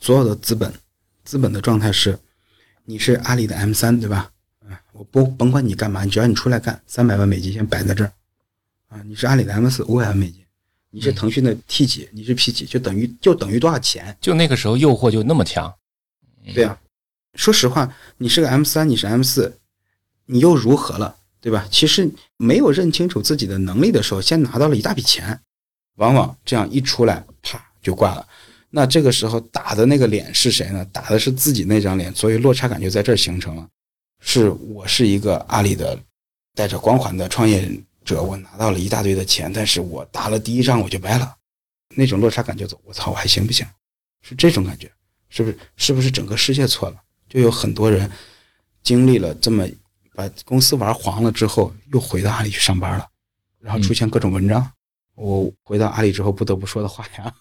[0.00, 0.72] 所有的资本，
[1.24, 2.18] 资本的状态是，
[2.84, 4.30] 你是阿里的 M 三，对吧？
[4.68, 8.12] 啊，我不甭管你干嘛，你只要你出来干，三百万美金先摆在这儿，
[8.88, 10.44] 啊，你是阿里的 M 四，五百万美金，
[10.90, 14.16] 你是腾讯的 T 几，你是 P 几，就等于就等于多少钱？
[14.20, 15.72] 就那个时候诱惑就那么强，
[16.54, 16.78] 对啊，
[17.34, 19.58] 说实话，你是个 M 三，你是 M 四，
[20.26, 21.16] 你又如何了？
[21.42, 21.66] 对吧？
[21.70, 25.40] 其实没有认清楚自己的能力的时候，先拿到了一大笔钱，
[25.96, 28.28] 往往这样一出来，啪就挂了。
[28.70, 30.84] 那这个时候打的那个脸是谁呢？
[30.92, 33.68] 打的是自己那张脸，所以落差感就在这儿形成了。
[34.20, 35.98] 是我是一个阿里的
[36.54, 37.68] 带着光环的创业
[38.04, 41.36] 者，我拿到了一大堆的钱，但是我打了第一仗我就掰了，
[41.96, 42.80] 那种落差感就走。
[42.84, 43.66] 我操，我还行不行？
[44.22, 44.90] 是这种感觉，
[45.28, 45.58] 是不是？
[45.76, 46.96] 是不是整个世界错了？
[47.28, 48.10] 就有很多人
[48.82, 49.66] 经历了这么。
[50.12, 53.06] 把公司玩黄了之后，又回到阿里去上班了，
[53.58, 54.70] 然后出现各种文章。
[55.14, 57.34] 我回到阿里之后不得不说的话呀。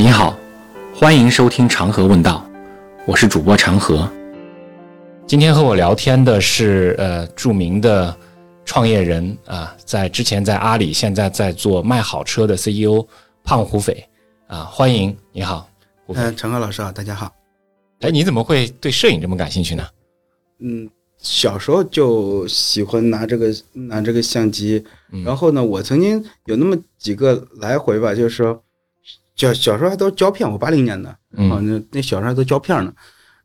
[0.00, 0.38] 你好，
[0.94, 2.48] 欢迎收听长河问道，
[3.04, 4.08] 我是主播长河。
[5.26, 8.16] 今天和我聊天的是呃著名的。
[8.64, 13.04] 创业人啊，在之前在阿里，现在在做卖好车的 CEO
[13.42, 14.06] 胖虎斐
[14.46, 15.68] 啊，欢迎你好，
[16.06, 17.34] 嗯，长河老师好，大家好。
[18.00, 19.84] 哎，你怎么会对摄影这么感兴趣呢？
[20.60, 24.84] 嗯，小时候就喜欢拿这个拿这个相机，
[25.24, 28.62] 然后呢，我曾经有那么几个来回吧，就是说，
[29.38, 32.92] 小小时候还都胶片，我八零年的，嗯，那那小时候还都胶片呢。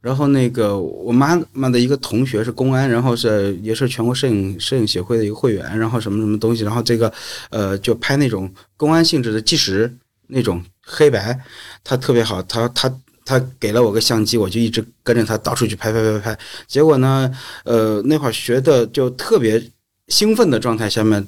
[0.01, 7.13] 然后那个我妈妈的一个同学是公安，然后是也是全国摄影摄影协会的一个会员，然后什么什么东西，然后这个
[7.51, 9.89] 呃就拍那种公安性质的纪实
[10.27, 11.39] 那种黑白，
[11.85, 19.71] 他特别好，他他他给了我个相机，我就一直跟着他到处去拍拍拍拍，结果呢，呃那会儿学的就特别
[20.09, 21.25] 兴奋的状态下面，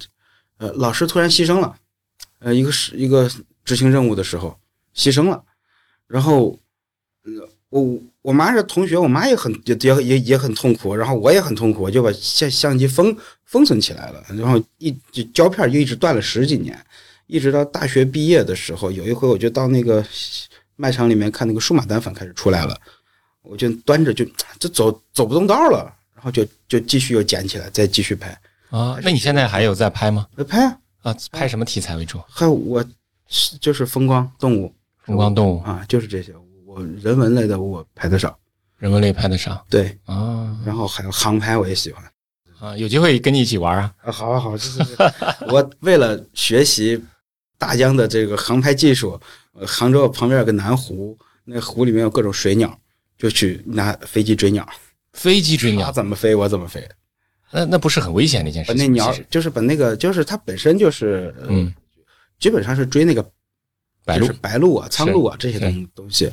[0.57, 1.73] 呃老师突然牺牲了，
[2.39, 3.31] 呃一个是一个
[3.65, 4.57] 执行任务的时候
[4.95, 5.43] 牺牲了，
[6.07, 6.57] 然后
[7.69, 7.99] 我。
[8.25, 16.75] 我妈是同学，我妈也很也也也也很痛苦，然后我也很痛苦，我就把相相机封封存起来了，然后一就胶片就一直断了十几年，
[17.27, 20.03] 一直到大学毕业的时候，有一回我就到那个
[20.75, 22.75] 卖场里面看那个数码单反开始出来了，
[23.43, 24.25] 我就端着就
[24.59, 28.35] 就走走不动道了，然后就就继续又捡起来再继续拍
[28.71, 28.97] 啊。
[29.03, 30.25] 那你现在还有在拍吗？
[30.47, 32.19] 拍啊啊，拍什么题材为主？
[32.27, 32.83] 还有我
[33.59, 36.33] 就是风光动物，风光动物啊，就是这些。
[36.65, 38.37] 我人文类的我拍的少，
[38.77, 42.03] 人文类拍的少，对啊，然后还有航拍我也喜欢
[42.59, 44.83] 啊，有机会跟你一起玩啊，啊，好，好，就是
[45.47, 47.01] 我为了学习
[47.57, 49.17] 大疆的这个航拍技术，
[49.65, 52.77] 杭州旁边有个南湖，那湖里面有各种水鸟，
[53.17, 54.67] 就去拿飞机追鸟，
[55.13, 56.85] 飞机追鸟，它怎么飞我怎么飞，
[57.51, 58.73] 那那不是很危险的一件事？
[58.73, 61.73] 那鸟就是把那个，就是它本身就是，嗯，
[62.39, 63.23] 基本上是追那个
[64.03, 66.31] 白鹭、白鹭啊、苍鹭啊这些东东西。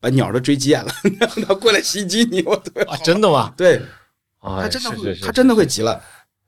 [0.00, 2.40] 把鸟都追急眼了， 让它过来袭击你！
[2.42, 2.54] 我
[2.86, 3.52] 啊，真的吗？
[3.58, 3.82] 对，
[4.40, 6.00] 他真的会，他真的会急了，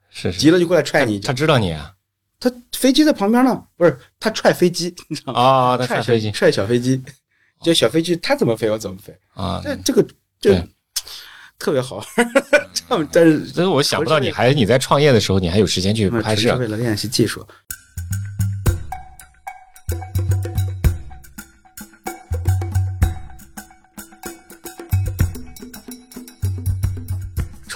[0.09, 1.19] 是急了就过来踹你。
[1.19, 1.93] 他知道你啊？
[2.39, 5.41] 他飞机在旁边呢，不是他踹飞机，你知道吗？
[5.41, 7.03] 啊，他踹飞机，踹小飞机，
[7.61, 9.61] 就小飞机他怎么飞我怎么飞啊？
[9.65, 10.01] 这这个
[10.41, 10.55] 就
[11.59, 11.97] 特别好
[12.89, 13.09] 玩。
[13.11, 17.45] 但是，但是我想不到你还你在创业的时候，你还有时间去拍摄，为了练习技术。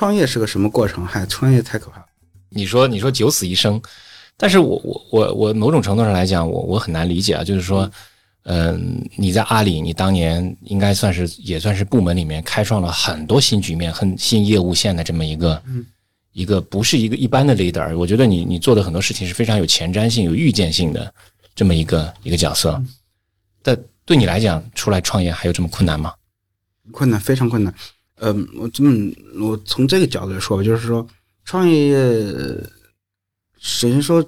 [0.04, 1.06] 创业是个什么过程？
[1.06, 2.04] 嗨，创业太可怕了。
[2.50, 3.80] 你说，你说九死一生，
[4.36, 7.42] 但是我我我我某种程度上来讲，我我很难理解啊。
[7.42, 7.90] 就是说，
[8.42, 15.62] 嗯，你在阿里，你当年应该算是也算是部门里面开创了很多新局面、很新业务线的这么一个，
[16.32, 17.96] 一个不是一个一般的 leader。
[17.96, 21.10] 我觉得你你做的很多事情是非常有前瞻性、有预见性的
[21.54, 22.78] 这么一个一个角色。
[23.62, 26.12] 但对你来讲，出来创业还有这么困难吗？
[26.92, 27.72] 困难，非常困难。
[28.20, 31.06] 嗯，我这么我从这个角度来说吧，就是说
[31.44, 31.98] 创业，
[33.58, 34.24] 首先说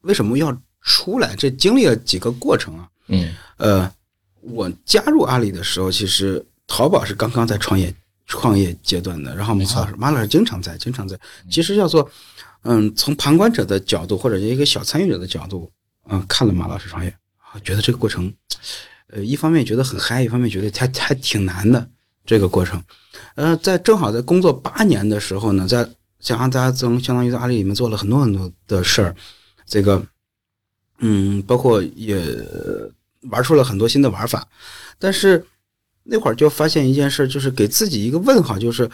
[0.00, 2.88] 为什么要出来，这经历了几个过程啊。
[3.08, 3.92] 嗯，呃，
[4.40, 7.94] 我加入阿里的时候，其实淘宝是刚刚在创业
[8.26, 11.18] 创业阶段的，然后马老师马老师经常在经常在。
[11.50, 12.10] 其实叫做
[12.62, 15.70] 嗯，从旁观者的角度或者一个小参与者的角度，
[16.08, 17.14] 嗯，看了马老师创业，
[17.62, 18.32] 觉得这个过程，
[19.08, 21.88] 呃，一方面觉得很嗨，一方面觉得还还挺难的。
[22.26, 22.82] 这个过程，
[23.36, 25.88] 呃，在正好在工作八年的时候呢，在
[26.20, 29.16] 想让大家从相当于在阿里里面做了很多很多的事儿，
[29.64, 30.04] 这个，
[30.98, 32.20] 嗯，包括也
[33.30, 34.46] 玩出了很多新的玩法，
[34.98, 35.46] 但是
[36.02, 38.90] 那会儿就发现一件事，就是给自己一个问号，就是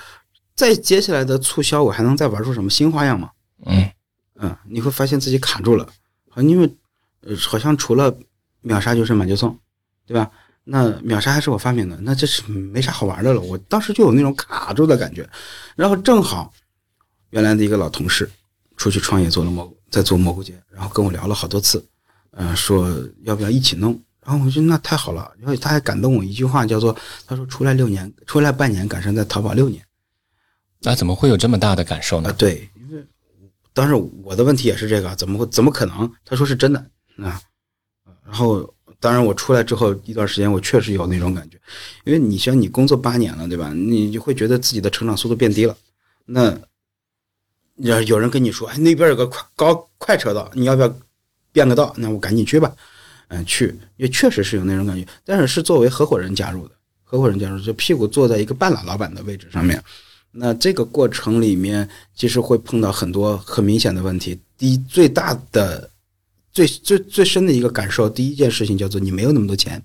[0.55, 3.31] 再接下来的促销，我还能再玩出什么新花样吗？
[3.65, 3.91] 嗯。
[4.37, 5.89] 嗯，你会发现自己卡住了，
[6.29, 6.69] 好，因为
[7.21, 8.13] 呃，好像除了
[8.61, 9.57] 秒杀就是满就送，
[10.05, 10.29] 对吧？
[10.65, 13.41] 那秒杀还是我发明的，那这是没啥好玩的了。
[13.41, 15.29] 我当时就有那种卡住的感觉，
[15.75, 16.53] 然后正好
[17.31, 18.31] 原来的一个老同事
[18.77, 21.85] 出去创业做了蘑菇，在做蘑菇节，然后跟我聊了好多次，
[22.33, 22.89] 嗯、说
[23.23, 24.01] 要不要一起弄。
[24.25, 29.85] 然后我觉得那太好了，因为他还感动我一句话，叫做他说出来六年，出来半年，赶上在淘宝六年。
[30.81, 32.33] 那怎么会有这么大的感受啊，呢？
[32.35, 33.05] 对，因为
[33.73, 36.09] 当时我的问题也是这个，怎么会怎么可能？
[36.25, 36.79] 他说是真的
[37.17, 37.41] 啊，
[38.25, 38.73] 然后
[39.03, 41.59] 当然我出来之后一段时间，我确实有那种感觉，
[42.05, 43.73] 因为你像你工作八年了，对吧？
[43.75, 45.77] 你就会觉得自己的成长速度变低了。
[46.25, 46.57] 那
[47.79, 50.97] 要有人跟你说，哎，那边有个快高快车道，你要不要
[51.51, 51.93] 变个道？
[51.97, 52.73] 那我赶紧去吧，
[53.27, 59.83] 嗯，去，也确实是有那种感觉，但是是作为合伙人加入的，合伙人加入就屁股坐在一个半拉老板的位置上面。
[60.31, 64.41] 那这个过程里面，其实会碰到很多很明显的问题。
[64.57, 65.91] 第一，最大的、
[66.53, 69.83] 最最最深的一个感受，第一件事情叫做你没有那么多钱，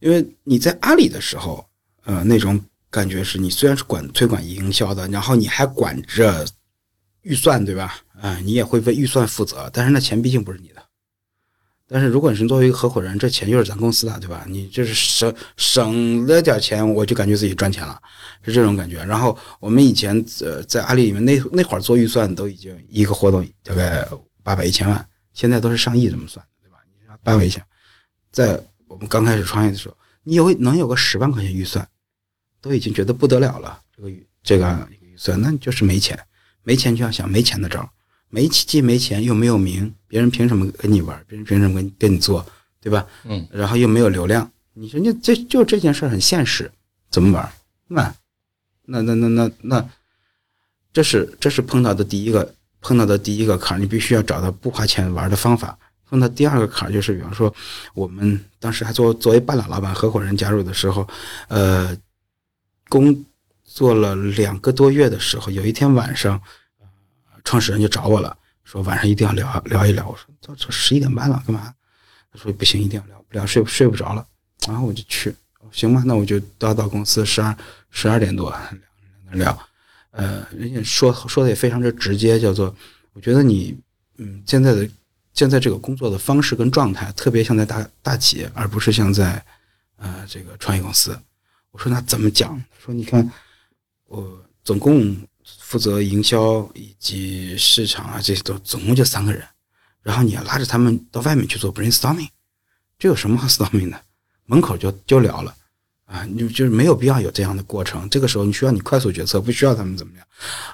[0.00, 1.64] 因为你在阿里的时候，
[2.04, 6.44] 呃，那种感觉是你虽然是管推广营销的，然后你还管着
[7.22, 7.96] 预算，对吧？
[8.20, 10.82] 啊、你也会为预算负责，但是那钱毕竟不是你的。
[11.86, 14.46] 但是如果你是作为一个合伙人，这钱就是咱公司的，对吧？
[14.48, 18.00] 你就是省省了点钱，我就感觉自己赚钱了，
[18.42, 19.04] 是这种感觉。
[19.04, 24.08] 然后我们以前呃在阿里里面那那会儿做预算都已经一个活动大概
[24.44, 26.78] 八百一千万，现在都是上亿这么算，对吧？
[26.86, 27.60] 你说八百一千，
[28.30, 31.88] 在我们刚开始创业的时候，你有能有个十万块钱预算，
[32.60, 33.80] 都已经觉得不得了了。
[33.96, 36.16] 这个预这个预算，那你就是没钱，
[36.62, 37.88] 没钱就要想没钱的招儿。
[38.28, 41.24] 没既没钱又没有名，别人凭什么跟你玩？
[41.28, 42.44] 别人凭什么跟你跟你做，
[42.80, 43.06] 对吧？
[43.24, 46.70] 嗯，然后又没有流量，你说你这就这件事儿很现实，
[47.10, 47.52] 怎么玩？
[47.86, 48.14] 那
[48.86, 49.88] 那那那那那，
[50.92, 52.53] 这是这是碰到的第一个
[52.84, 55.76] 碰到的第一个坎儿，你必须要找到不花钱玩的方法。
[56.06, 57.52] 碰到第二个坎儿就是，比方说
[57.94, 61.08] 我们当时还作作为半拉老板合伙人加入的时候，
[61.48, 61.96] 呃，
[62.90, 63.24] 工
[63.64, 66.40] 作了两个多月的时候，有一天晚上。
[67.46, 68.34] 创始人就找我了，
[68.64, 70.08] 说晚上一定要聊聊一聊。
[70.08, 71.74] 我说都都十一点半了，干嘛？
[72.32, 74.26] 他说不行，一定要聊，不聊睡睡不着了。
[74.66, 75.34] 然后我就去，
[75.70, 77.54] 行吧，那我就到到公司十二
[77.90, 78.50] 十二点多
[79.32, 79.68] 聊聊。
[80.16, 82.74] 呃，人家说说的也非常之直接，叫做
[83.12, 83.76] 我觉得你
[84.16, 84.88] 嗯现在的
[85.32, 89.44] 现在这个工作的方式跟状态，特别像在大大企业，而不是像在
[89.96, 91.18] 呃这个创业公司。
[91.70, 92.62] 我说那怎么讲？
[92.84, 93.30] 说你看
[94.06, 95.16] 我总共。
[95.60, 99.46] 负责营销以及市场啊，这些都总共就三个人，
[100.00, 102.28] 然后你要拉着他们到外面去做 brainstorming，
[102.98, 104.00] 这有什么好 storming 的？
[104.46, 105.54] 门口就就聊了
[106.14, 108.08] 啊，你就是没有必要有这样的过程。
[108.08, 110.24] 这个时候你需要你快速决策，不需要他们怎么样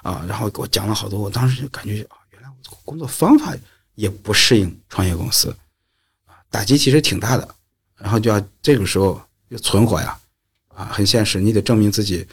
[0.03, 0.23] 啊？
[0.29, 3.55] 然后给我讲了好多，我当时就感觉啊，原来我工作方法
[3.95, 5.49] 也不适应创业公司
[6.27, 7.47] 啊，打击其实挺大的。
[7.97, 10.15] 然后就要这个时候要存活呀，
[10.67, 12.23] 啊，很现实，你得证明自己。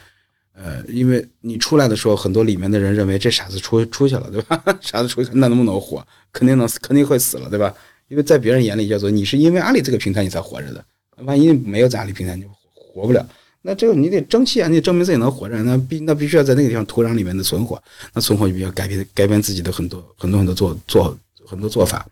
[0.53, 4.61] 呃，因为你出来的时候，很多里面的人认为这傻子出出去了，对吧？
[4.81, 6.05] 傻子出去，那能不能活？
[6.31, 7.73] 肯定能，肯定会死了，对吧？
[8.07, 10.85] 因为在别人眼里叫做你是因为阿里这个平台你才活着的，
[11.23, 12.49] 万一没有在阿里平台，你就
[12.93, 13.27] 活不了。
[13.61, 17.81] 那这个你得争气啊，你得证明自己能活着，那必那必须要在那个地方土壤里面的存活，
[18.13, 22.05] 那存活就必须要改变改变自己的很多很多很多做做很多做法。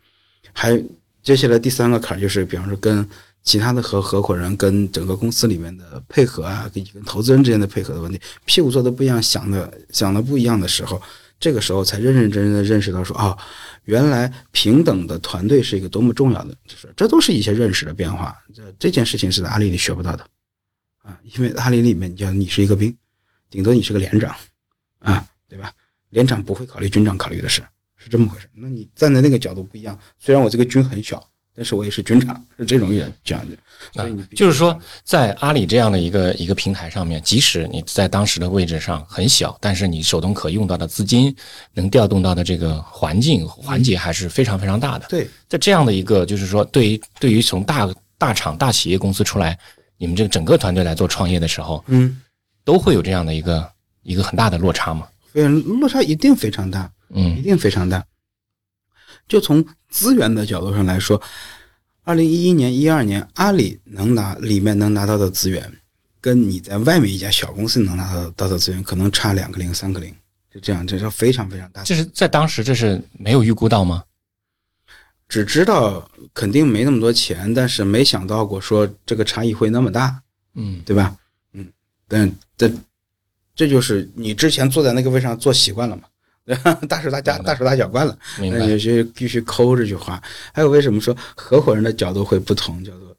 [0.53, 0.81] 还
[1.21, 3.07] 接下来第三个坎就是，比方说跟。
[3.43, 11.01] 其他的合合伙人跟整个公司里面的配合啊，跟跟投资人之间的配合的问题，屁股坐的不一样，想的想的不一样的时候，
[11.39, 13.37] 这个时候才认认真真的认识到说啊、哦，
[13.85, 18.35] 原来平等的团队是一个多么重要的就是，这都是一些认识的变化。
[18.53, 20.27] 这这件事情是在阿里里学不到的
[21.07, 22.95] 啊，因为阿里里面，你叫你是一个兵，
[23.49, 24.35] 顶多你是个连长
[24.99, 25.71] 啊，对吧？
[26.09, 27.63] 连长不会考虑军长考虑的事，
[27.95, 28.49] 是这么回事。
[28.53, 31.25] 那你站在那个角度不一样，虽然我这个军很小。
[31.59, 33.57] 但是我也是军长，是这种人这样的，
[33.91, 41.35] 所以你就是说，在阿里这样的一个一个平台上面，即使你在当时的位置上很小，但是你手中可用到的资金，
[41.73, 45.07] 能调动到的这个环境环节还是非常非常大的。
[45.09, 49.57] 对，在这样的一个就是说，对于对于从大大厂大企业公司出来，
[49.97, 52.21] 你们这个整个团队来做创业的时候，嗯，
[52.63, 53.69] 都会有这样的一个
[54.03, 55.07] 一个很大的落差吗？
[55.31, 58.03] 非常落差一定非常大，嗯，一定非常大。
[59.27, 61.21] 就从资源的角度上来说，
[62.03, 65.69] 二零一一年、一二年，阿里能拿里面能拿到的资源，
[66.21, 70.15] 跟你在外面一家小公司能拿到到的资源，可能差两个零、三个零，
[70.53, 71.83] 就这样，这是非常非常大。
[71.83, 74.03] 这是在当时这是没有预估到吗？
[75.27, 80.21] 只知道肯定没那么多钱，但是没想到过说这个差异会那么大，
[80.55, 81.15] 嗯，对吧？
[81.53, 81.67] 嗯，
[82.07, 82.71] 但这
[83.55, 86.03] 这就是你之前坐在那个位上坐习惯了嘛，
[86.87, 90.21] 大手大脚大手大脚惯了，那有些必须抠这句话。
[90.53, 92.83] 还有为什么说合伙人的角度会不同？
[92.83, 93.15] 叫做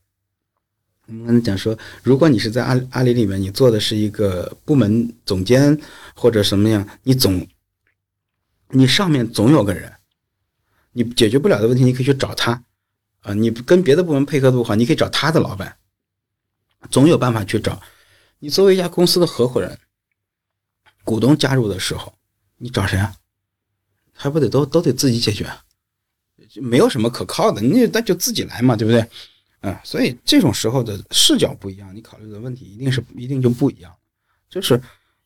[1.06, 5.78] 我们刚才讲说，如果你是在阿阿里里面，你做的是一个部门总监
[6.14, 7.46] 或者什么样，你总
[8.70, 9.90] 你上面总有个人，
[10.98, 12.60] 你解决不了的问题，你可以去找他
[13.20, 13.32] 啊。
[13.32, 15.76] 你跟别的部门配合的不好，你可以找他的老板，
[16.90, 17.80] 总有办法去找。
[18.40, 19.78] 你作为一家公司的合伙人，
[21.04, 22.12] 股东加入的时候，
[22.56, 23.14] 你找谁啊？
[24.12, 25.48] 还不得都都得自己解决，
[26.50, 29.08] 就没有什么可靠的，你那就自己来嘛，对不对？
[29.60, 33.94] 嗯，所以这种时候的视角不一样，你考虑的问题一定是一定就不一样，
[34.50, 34.80] 就是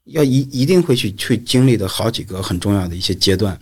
[0.04, 3.58] 要一一定会去去经历的好几个很重要的一些阶段。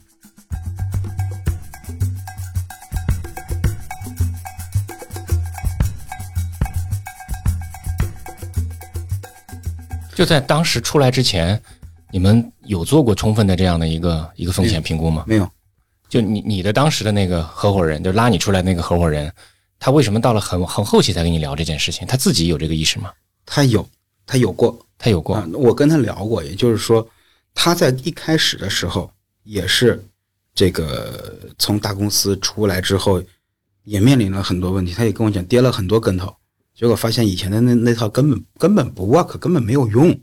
[10.20, 11.58] 就在当时出来之前，
[12.10, 15.24] 你们有做过充分的这样的一个一个风险评估吗？
[15.26, 15.50] 没有，
[16.10, 19.32] 就你你的当时的那个合伙人，就拉你出来那个合伙人，
[19.78, 22.06] 他为什么到了很很后期才跟你聊这件事情？
[22.06, 23.10] 他自己有这个意识吗？
[23.46, 23.88] 他有，
[24.26, 27.08] 他有过，他有过啊，我跟他聊过，也就是说，
[27.54, 29.10] 他在一开始的时候
[29.44, 30.04] 也是
[30.54, 33.22] 这个从大公司出来之后，
[33.84, 34.92] 也面临了很多问题。
[34.92, 36.36] 他也跟我讲，跌了很多跟头，
[36.80, 40.18] 结果发现以前的那那套根本根本不 work，根本没有用，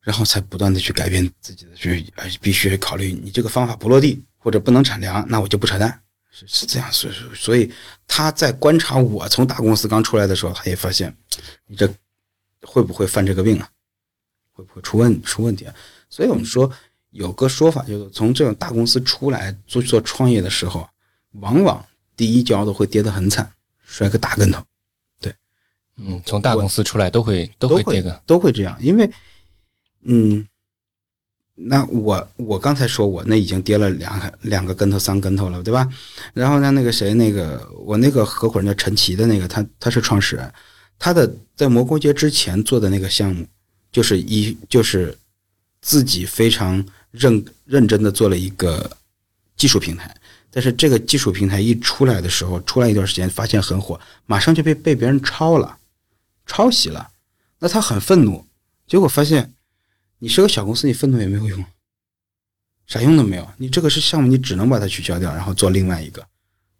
[0.00, 6.00] 然后才不断的去改变自己的，去哎必须考虑你这个方法不落地或者不能产粮，那我就不扯淡。
[6.30, 7.70] 是是这样，所以所以
[8.08, 11.14] 他在观察我从大公司刚出来的时候，他也发现
[11.66, 11.86] 你这
[12.62, 13.68] 会不会犯这个病啊？
[14.50, 15.74] 会不会出问出问题啊？
[16.08, 16.72] 所以我们说
[17.10, 20.88] 有个说法，就是从这种大公司出来做做创业的时候，
[21.32, 21.84] 往往
[22.16, 23.52] 第一跤都会跌得很惨，
[23.84, 24.64] 摔个大跟头。
[25.96, 29.08] 嗯，从大公司出来都会都都会这个，都会这样，因为
[30.02, 30.44] 嗯，
[31.54, 35.88] 那我我刚才说我那已经跌了两个两个跟头三跟头了，对吧？
[36.32, 40.52] 然后呢，那个谁，那个我那个合伙人叫陈奇的那个，他他是创始人，
[40.98, 43.46] 他的在蘑菇街之前做的那个项目，
[43.92, 45.16] 就是一就是
[45.80, 48.90] 自己非常认认真的做了一个
[49.56, 50.12] 技术平台，
[50.50, 55.78] 但是这个技术平台一出来的时候，出来一段时间发现很火，马上就被被别人抄了。
[56.46, 57.10] 抄袭了，
[57.58, 58.46] 那他很愤怒，
[58.86, 59.54] 结果发现
[60.18, 61.64] 你是个小公司，你愤怒也没有用，
[62.86, 63.48] 啥用都没有。
[63.56, 66.26] 你这个是项目，你只能把它取消掉，然后做另外一个，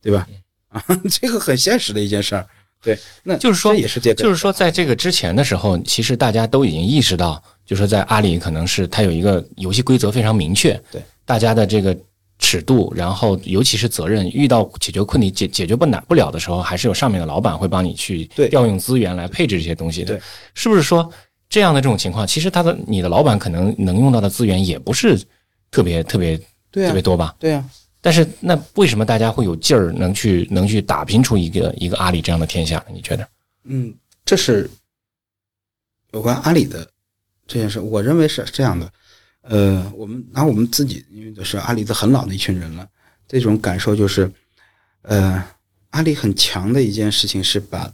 [0.01, 0.27] 对吧？
[0.69, 2.47] 啊， 这个很现实的一件事儿。
[2.83, 11.99] 对，那就是说也是这个，就是说，在这个之前的时候，其实大家都已经意识到，就是说在阿里可能是它有一个游戏规则非常明确，对大家的这个
[12.39, 20.23] 尺度，然后尤其是责任，遇到解决困难解解决不难不了的时候，还是有上面的老板会帮你去调用资源来配置这些东西的对，
[20.55, 21.11] 是不是说
[21.49, 25.17] 这样的这种情况，其实他的你的老板可能能用到的资源也不是
[25.71, 27.35] 特别特别啊特别，多吧？
[27.39, 27.65] 对啊，
[28.01, 32.85] 但是那为什么大家会有劲儿能去能去打拼出一个一个阿里这样的天下？
[32.93, 33.29] 你觉得？
[33.65, 34.69] 嗯，这是
[36.13, 36.87] 有关阿里的
[37.47, 38.91] 这件事，我认为是这样的。
[39.45, 42.89] 呃，我们拿我们自己，因为都是阿里的很老的一群人了，
[43.29, 44.31] 这种感受就是，
[45.03, 45.45] 呃，
[45.91, 47.93] 阿里很强的一件事情是把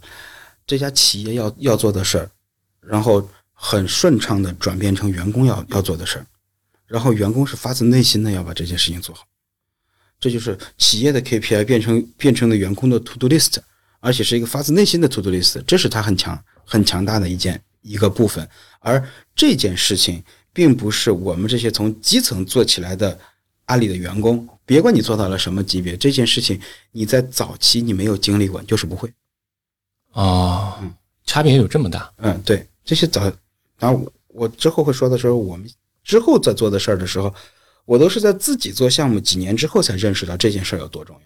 [0.65, 2.31] 这家企业要要做的事儿，
[2.79, 6.25] 然后很顺畅的转变成员工要要做的事儿，
[6.87, 9.25] 然后员工是发自内心的要把这件事情做好，
[10.19, 13.57] 这就是企业的 KPI 变成变成了员工的 to do list。
[14.03, 18.49] 而且是一个发自内心的 to do list，这是它很强、很强大的一件一个部分。
[18.79, 23.17] 而这件事情，并不是我们这些从基层做起来的
[23.65, 26.59] 阿里的员工，别管你做到了什么级别，这件事情
[26.91, 29.11] 你在早期你没有经历过，你就是不会。
[30.11, 30.93] 哦，嗯
[31.23, 32.11] 差别有这么大？
[32.17, 33.21] 嗯，对，这些早，
[33.77, 35.69] 然后我之后会说的时候，我们
[36.03, 37.33] 之后在做的事儿的时候，
[37.85, 41.21] 我都是在自己做项目几年之后才认识到这件事儿有多重要。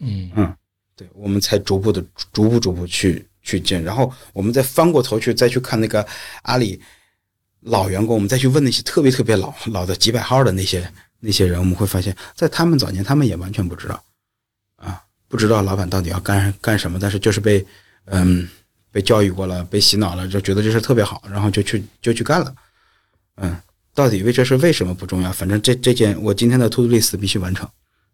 [0.00, 0.56] 嗯嗯，
[0.94, 6.06] 对，我们才逐步的、逐步、逐步去去见，然后我们再翻过头去再去看那个
[6.42, 6.78] 阿里
[7.60, 14.02] 老员工，我们再去问那些特别特别老老的几百号的那些那些人，我们会发现，在他们早年，他们也完全不知道
[14.76, 17.64] 啊，不知道老板到底要干干什么，但是就是被
[18.06, 18.48] 嗯
[18.90, 22.54] 被教育过了，被洗脑了，就觉得这事特别好，然后就去就去干了，
[23.36, 23.56] 嗯，
[23.94, 25.32] 到底为这事为什么不重要？
[25.32, 27.68] 反正这这件我今天的 to do list 必须完成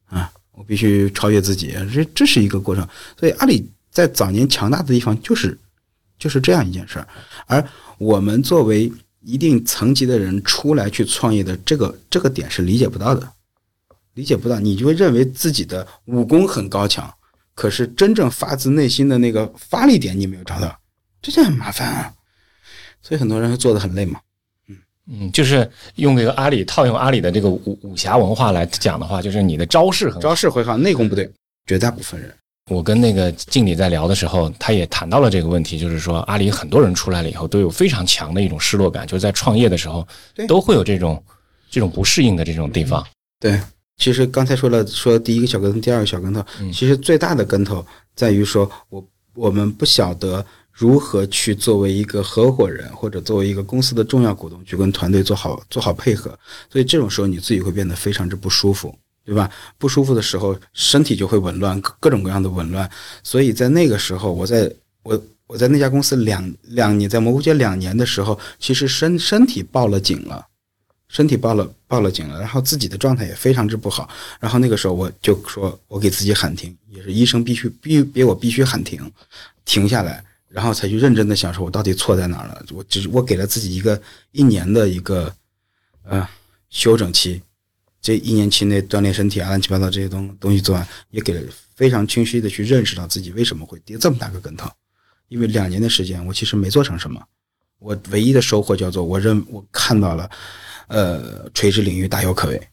[0.06, 0.32] 啊。
[0.54, 2.86] 我必须超越自己，这这是一个过程。
[3.18, 5.58] 所以阿里在早年强大的地方就是
[6.18, 7.08] 就是这样一件事儿，
[7.46, 8.92] 而我们作为
[9.24, 13.28] 一定层级的人出来去创业的这个这个点是理解不到的，
[14.14, 17.12] 理解不到，你就会认为自己的武功很高强，
[17.54, 20.76] 可是真正发自内心的那个发力点你没有找到，
[21.20, 22.12] 这就很麻烦啊。
[23.00, 24.20] 所以很多人会做的很累嘛。
[24.68, 24.76] 嗯
[25.08, 31.30] 嗯，就是用这个阿里套用阿里的这个武武侠文化来讲的话，就是你的招式很招式会好，内功不对，
[31.66, 32.32] 绝大部分人。
[32.72, 40.06] 我跟那个经理在聊的时候，他也谈到了这个问题，就是说阿里很多人出来了以后都有非常强的一种失落感，就是在创业的时候
[40.48, 41.22] 都会有这种
[41.70, 43.06] 这种不适应的这种地方。
[43.38, 43.60] 对，
[43.98, 56.38] 其实刚才说了，说第一个小跟头，第二个小跟头，嗯其实最大的跟头在于说我我们不晓得如何去作为一个合伙人或者作为一个公司的重要股东去跟团队做好做好配合，
[56.70, 58.94] 所以这种时候你自己会变得非常之不舒服。
[59.24, 59.50] 对吧？
[59.78, 62.90] 不舒服的时候，身体就会紊乱，各种各样的紊乱。
[63.22, 70.46] 所以在那个时候，我在我我在那家公司两两年，在蘑菇街两年的时候，其实身身体报了警了，
[71.08, 74.08] 身体报了报了警了，然后自己的状态也非常之不好。
[74.40, 79.00] 然后那个时候我就说，我给自己喊停，也是医生必须逼逼我必须喊停，
[79.64, 82.64] 停下来，然后才去认真的想说，我到底错在哪儿了。
[82.72, 84.00] 我只我给了自己一个
[84.32, 85.32] 一年的一个
[86.04, 86.26] 呃
[86.70, 87.42] 休整期，
[88.02, 91.40] 这一年期内锻炼身体啊，乱七八糟这些东东西做完，也给了
[91.76, 94.68] 非常清晰的去认识到自己为什么会跌这么大个跟头。
[95.28, 97.24] 因为两年的时间，我其实没做成什么，
[97.78, 100.28] 我唯一的收获叫做我认我看到了，
[100.88, 102.68] 呃，垂直领域大有可为，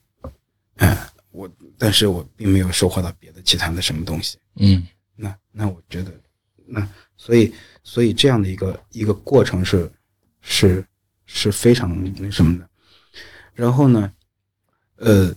[0.77, 0.98] 嗯，
[1.31, 4.38] 我但是我并没有收获到别的其他的什么东西。
[4.55, 6.12] 嗯那那我觉得，
[6.65, 9.89] 那所以所以这样的一个一个过程是
[10.41, 10.83] 是
[11.25, 12.67] 是非常那什么的。
[13.53, 14.12] 然后呢，
[14.99, 15.33] 呃，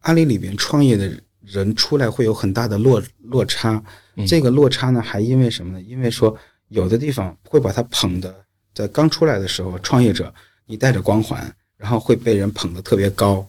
[0.00, 3.82] 阿里里边创业的人出来会有很大的落落差，
[4.16, 5.82] 嗯这个落差呢，还因为什么呢？
[5.82, 6.36] 因为说
[6.68, 8.44] 有的地方会把他捧的，
[8.74, 10.32] 在刚出来的时候，创业者
[10.66, 13.46] 你带着光环，然后会被人捧得特别高。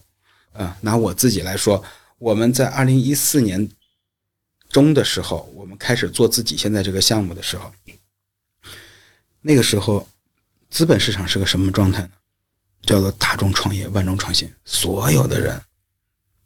[0.52, 1.82] 啊、拿我自己来说，
[2.18, 3.68] 我们在二零一四年
[4.68, 7.72] 中的时候，我们开始做自己现在这个项目的时候，
[9.40, 10.06] 那个时候
[10.70, 12.10] 资本市场是个什么状态呢？
[12.86, 15.60] 叫做大众创业，万众创新，所有的人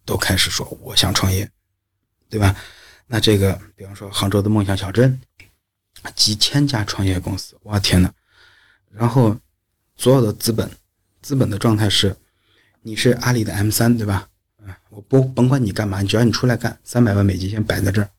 [0.05, 1.51] 都开始说我想创业，
[2.31, 2.55] 对吧？
[3.07, 5.19] 那这个，比方说杭州的梦想小镇，
[6.15, 8.11] 几千家创业公司，哇天呐！
[8.91, 9.37] 然后
[9.97, 10.71] 所有的资本，
[11.23, 12.15] 资本的状态是，
[12.83, 14.29] 你是阿里的 M 三，对吧？
[14.63, 18.11] 嗯，我不甭管你干嘛，只要你出来干，三百万美金先摆在这儿，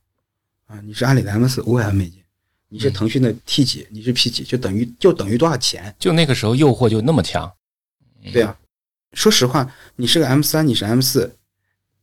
[0.68, 2.24] 啊，你是阿里的 M 四，五百万美金，
[2.68, 5.96] 你是腾讯的 T 几，你是 P 几，就等于就等于多少钱？
[6.00, 7.52] 就那个时候诱惑就那么强。
[8.32, 8.56] 对啊，
[9.14, 11.36] 说实话，你是个 M 三，你是 M 四，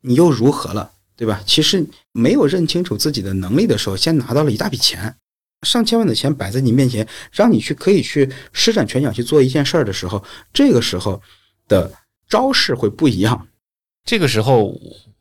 [0.01, 1.41] 你又如何了，对吧？
[1.47, 5.15] 其实没有认清楚自己的能力的时候，先拿到了一大笔钱，
[5.63, 11.21] 上千万的钱摆在你面前，让你去可以去施展拳脚去做一件事儿的时候，这个时候
[11.69, 11.93] 的
[12.29, 13.47] 招式会不一样。
[14.05, 14.73] 这个时候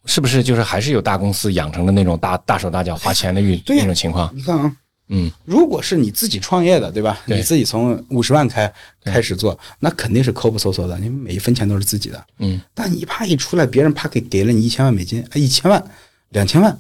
[0.06, 4.32] 是不是就是还是有大公司养成的那种大大手大脚花钱的运那种情况？
[4.36, 4.78] 你看啊，
[5.08, 7.20] 嗯，如果是你自己创业的，对吧？
[7.28, 8.72] 对你自己从五十万开
[9.04, 12.26] 开始做，那肯定是抠不搜搜的，因为每一分钱都是自己的。
[12.40, 15.84] 嗯，但你怕一出来，别人啪给给了你一千万美金，哎，一千万、
[16.30, 16.76] 两千万，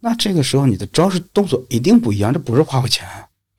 [0.00, 3.06] 那这个时候你的招式动作一定不一样，这不是花我钱，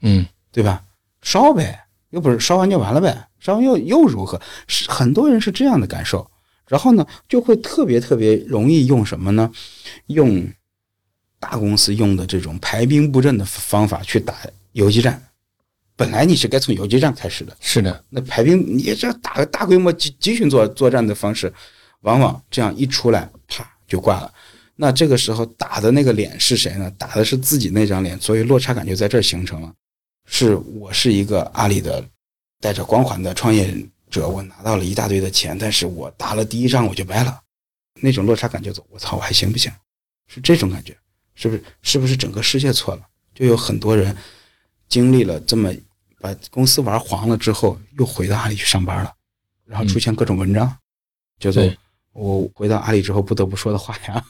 [0.02, 0.82] 嗯，对吧？
[1.22, 4.42] 烧呗，又不是烧完就完了呗，烧完又又如何？
[4.68, 6.26] 是很多人是这样的感受，
[6.68, 9.52] 然后呢，就会特别特别容易用什么呢？
[10.08, 10.48] 用
[11.40, 14.36] 大公司用的这种排兵布阵的方法去打
[14.74, 15.22] 游击战。
[15.96, 21.54] 本来你是该从游击战开始的，是的，那排兵你这打个大规模集集群作作战的方式，
[22.02, 24.34] 往往这样一出来，啪就挂了。
[24.76, 26.90] 那这个时候打的那个脸是谁呢？
[26.92, 29.74] 打的是自己那张脸，所以落差感就在这儿形成了。
[30.26, 32.02] 是我是一个阿里的
[32.62, 33.76] 带着光环的创业
[34.10, 37.42] 者，我拿到了一大堆的钱，但是我打了第一仗我就掰了，
[38.00, 38.86] 那种落差感就走。
[38.90, 39.70] 我操，我还行不行？
[40.28, 40.96] 是这种感觉，
[41.40, 41.64] 是不是？
[41.82, 43.02] 是不是整个世界错了？
[43.34, 44.16] 就有很多人
[44.90, 45.74] 经历了这么
[46.20, 49.14] 把公司玩黄了之后，又回到阿里去上班了，
[49.66, 50.70] 然后出现各种文章，
[51.40, 51.64] 叫做
[52.12, 54.22] 我回到阿里之后不得不说的话呀，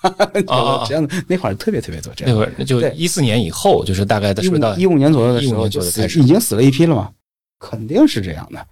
[0.45, 2.31] 啊啊 这样的那会儿特别特别多这样。
[2.31, 2.93] 那会儿就对。
[2.93, 5.81] 一四年以后，就是大概的一五说到一五年左右的时候就
[6.21, 7.11] 已经死了一批了嘛，
[7.57, 8.67] 肯定是这样的，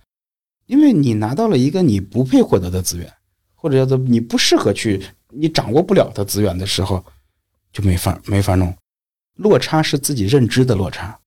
[0.68, 3.12] 因为你拿到了一个你不配获得的资源，
[3.56, 7.04] 或者叫做你不适合去、你掌握不了的资源的时候，
[7.72, 8.76] 就没法没法弄。
[9.36, 11.18] 落差是自己认知的落差，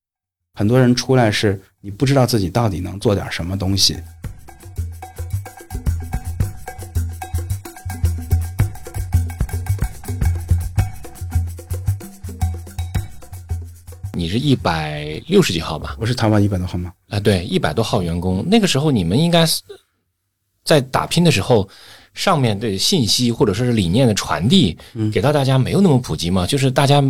[0.53, 3.97] 很多人出来是你不知道自己到底能做点什么东西。
[14.13, 15.95] 你是一百六十几号吧？
[15.99, 16.93] 我是淘宝一百多号吗？
[17.07, 19.63] 啊，对，一百多号员工，那个时候你们应该是
[20.63, 21.67] 在打拼的时候，
[22.13, 26.45] 上面的信息或者说是理念的传递，嗯给到大家没有那么普及嘛？
[26.45, 27.03] 就是大家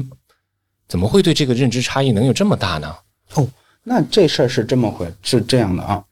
[0.88, 2.96] 怎么会对这个认知差异能有这么大呢？
[3.34, 3.48] 哦，
[3.84, 6.04] 那这事儿是这么回，是这样的啊。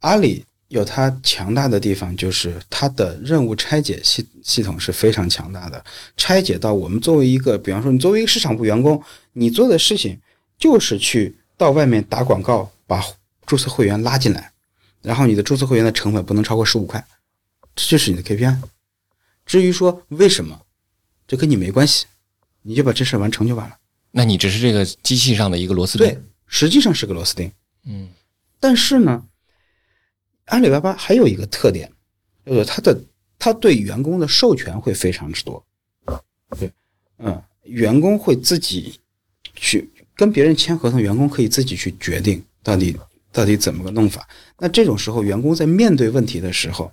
[0.00, 5.84] 阿里有它强大的地方，就是它的任务拆解系系统是非常强大的。
[6.16, 10.18] 拆解到我们作为一个，比方说你作为一个市场部员工，你做的事情
[10.58, 13.02] 就是去到外面打广告，把
[13.46, 14.50] 注册会员拉进来，
[15.02, 17.04] 然后你的注册会员的成本不能超过十五块，
[17.74, 18.56] 这就是你的 KPI。
[19.46, 20.60] 至于说为什么，
[21.26, 22.06] 这跟你没关系，
[22.62, 23.76] 你就把这事完成就完了。
[24.10, 26.06] 那你只是这个机器上的一个螺丝钉。
[26.06, 27.50] 对，实际上是个螺丝钉。
[27.84, 28.08] 嗯，
[28.60, 29.24] 但是呢，
[30.46, 31.92] 阿里巴巴还有一个特点，
[32.46, 32.98] 就是它的
[33.38, 35.64] 它对员工的授权会非常之多。
[36.58, 36.72] 对，
[37.18, 38.98] 嗯，员工会自己
[39.54, 42.96] 去跟别人签合同，员工可以自己去决定到底
[43.32, 44.26] 到底怎么个弄法。
[44.58, 46.90] 那这种时候，员工在面对问题的时候，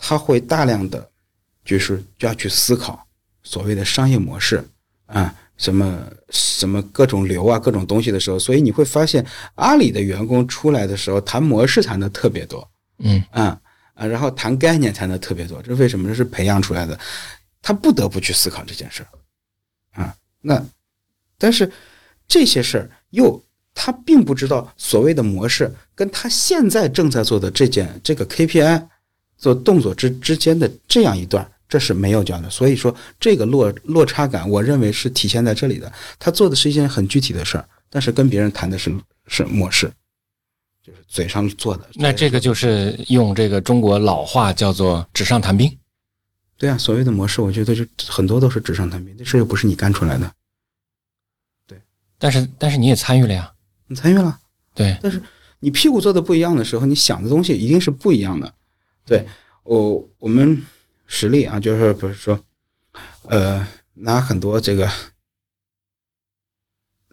[0.00, 1.08] 他会大量的
[1.64, 3.06] 就是就要去思考
[3.42, 4.64] 所谓的商业模式
[5.06, 5.34] 啊。
[5.56, 9.22] 什么什么各种流啊，各种东西的时候，所以你会发现
[9.56, 13.60] 阿里的员工出来的时候谈模式谈的特别多，嗯啊
[13.92, 16.08] 啊，然后谈概念谈的特别多，这是为什么？
[16.08, 16.98] 这是培养出来的，
[17.60, 20.16] 他不得不去思考这件事儿啊。
[20.40, 20.64] 那
[21.36, 21.70] 但是
[22.26, 28.88] 这些事儿又他并不知道所谓的模式跟他现在正在做的这件这个 KPI
[29.40, 31.44] 做动作之之间的这样一段。
[31.70, 35.92] 这是没有教的，所以说这个落落差感，我认为是体现在这里的。
[36.18, 38.92] 他做的是一件很具体的事儿，但是跟别人谈的是
[39.28, 39.88] 是模式，
[40.84, 41.88] 就是嘴上做的。
[41.94, 45.78] 那这个就是用这个中国老话叫做“纸上谈兵”。
[46.58, 50.28] 对啊，所谓的模式，我觉得就很多都是纸上谈兵，这事又不是你干出来的。
[51.68, 51.80] 对，
[52.18, 53.48] 但是但是你也参与了呀，
[53.86, 54.36] 你参与了。
[54.74, 55.22] 对，但是
[55.60, 58.52] 你屁股做的不一样的时候，你想的东西一定是不一样的。
[59.04, 59.26] 对
[59.64, 60.62] 我我们。
[61.12, 62.38] 实例啊，就是比如说，
[63.22, 64.88] 呃，拿很多这个，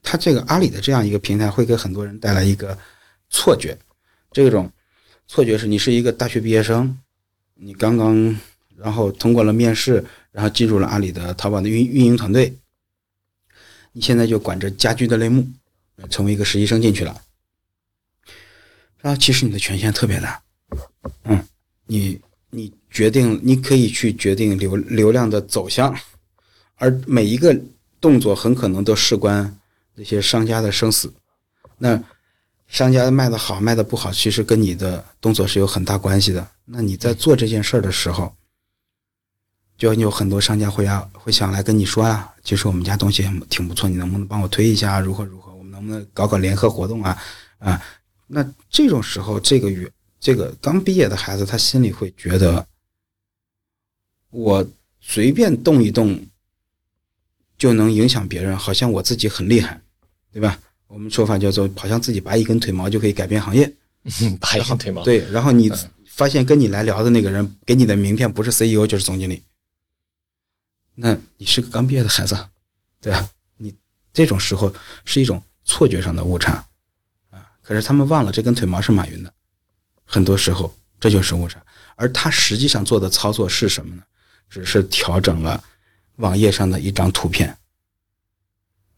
[0.03, 2.77] 他这个阿里的这样一个平台，会给很多人带来一个
[3.31, 3.75] 错觉，
[4.31, 4.71] 这种
[5.25, 6.95] 错觉是你是一个大学毕业生，
[7.55, 8.39] 你刚刚
[8.75, 12.55] 然后通过了面试，然后进入了阿里的淘宝的运运营团队，
[13.93, 15.43] 你现在就管着家居的类目，
[16.11, 17.19] 成为一个实习生进去了，
[18.99, 20.39] 然后其实你的权限特别大，
[21.23, 21.43] 嗯，
[21.87, 22.21] 你。
[22.49, 25.93] 你决定，你可以去决定流流量的走向，
[26.77, 27.55] 而每一个
[27.99, 29.59] 动作很可能都事关
[29.95, 31.13] 那些商家的生死。
[31.77, 32.01] 那
[32.69, 36.47] 商家卖的好，卖的不好，其实跟你的动作是有很大关系的。
[36.63, 38.33] 那你在做这件事儿的时候，
[39.77, 45.01] 就有很多商家会要会想来跟你说啊，其实我们家东西挺不错，你能不能帮我推一下？
[45.01, 45.53] 如何如何？
[45.53, 47.21] 我们能不能搞搞联合活动啊？
[47.59, 47.79] 啊，
[48.25, 49.91] 那这种时候，这个月。
[50.19, 52.67] 这个刚毕业的孩子，他心里会觉得，
[54.29, 54.67] 我
[54.99, 56.19] 随便动一动
[57.57, 59.81] 就能影响别人，好像我自己很厉害，
[60.31, 60.59] 对吧？
[60.87, 63.71] 我们说法叫做，好像自己拔一根腿毛就可以改变行业。
[64.39, 65.03] 拔一根腿毛。
[65.03, 65.71] 对，然后你
[66.05, 69.43] 发现跟你来聊的那个人给你的名片不是 CEO 就是总经理，
[70.95, 72.35] 那你是个刚毕业的孩子，
[73.01, 73.29] 对吧？
[73.57, 73.75] 你
[74.13, 74.73] 这种时候
[75.05, 76.65] 是一种错觉上的误差
[77.29, 77.51] 啊。
[77.61, 79.33] 可是他们忘了，这根腿毛是马云的。
[80.07, 81.61] 很多时候这就是误差，
[81.95, 84.01] 而他实际上做的操作是什么呢？
[84.49, 85.61] 只是调整了
[86.15, 87.55] 网页上的一张图片。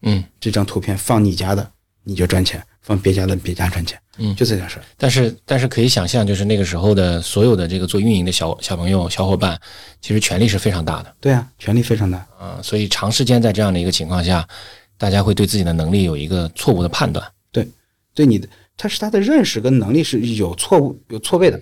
[0.02, 1.68] 嗯，这张图片放你家的
[2.04, 4.00] 你就赚钱，放别家的别家赚钱。
[4.16, 4.84] 嗯，就这点事儿。
[4.96, 9.60] 但是但是可以想象，就是那个时候的所有的这个做运营的小小朋友小伙伴，
[10.00, 11.16] 其实权力是非常大的。
[11.20, 14.48] 对啊，权力非常大啊，所以长时间在这样的一个情况下，
[14.96, 17.26] 大家会对自己的能力有一个错误的判断。
[17.50, 17.68] 对，
[18.14, 18.48] 对你的。
[18.80, 21.60] 他是他的认识跟能力是有错误、有错位的，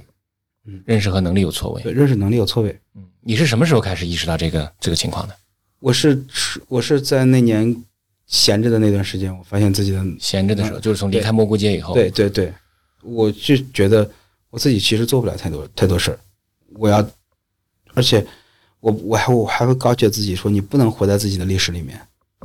[0.67, 5.35] 嗯，认识和能力有错位，对，认识能力有错位，嗯，你是什么时候开始意识到这个这个情况的？
[5.81, 6.25] 我是
[6.69, 7.85] 我是在那年
[8.29, 12.55] 闲着的那段时间，我发现自己的闲着的时候，就是从离开蘑菇街以后，对对对，
[13.03, 14.09] 我就觉得
[14.51, 16.19] 我自己其实做不了太多太多事儿，
[16.75, 17.05] 我要，
[17.95, 18.25] 而且
[18.79, 22.01] 我我还我还会告诫自己说，你不能活在自己的历史里面，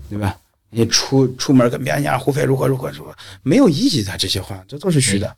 [0.09, 0.35] 对吧？
[0.73, 5.35] 你出出门跟别人讲胡飞如何如何如何，没有意义的这些话，这都是虚的。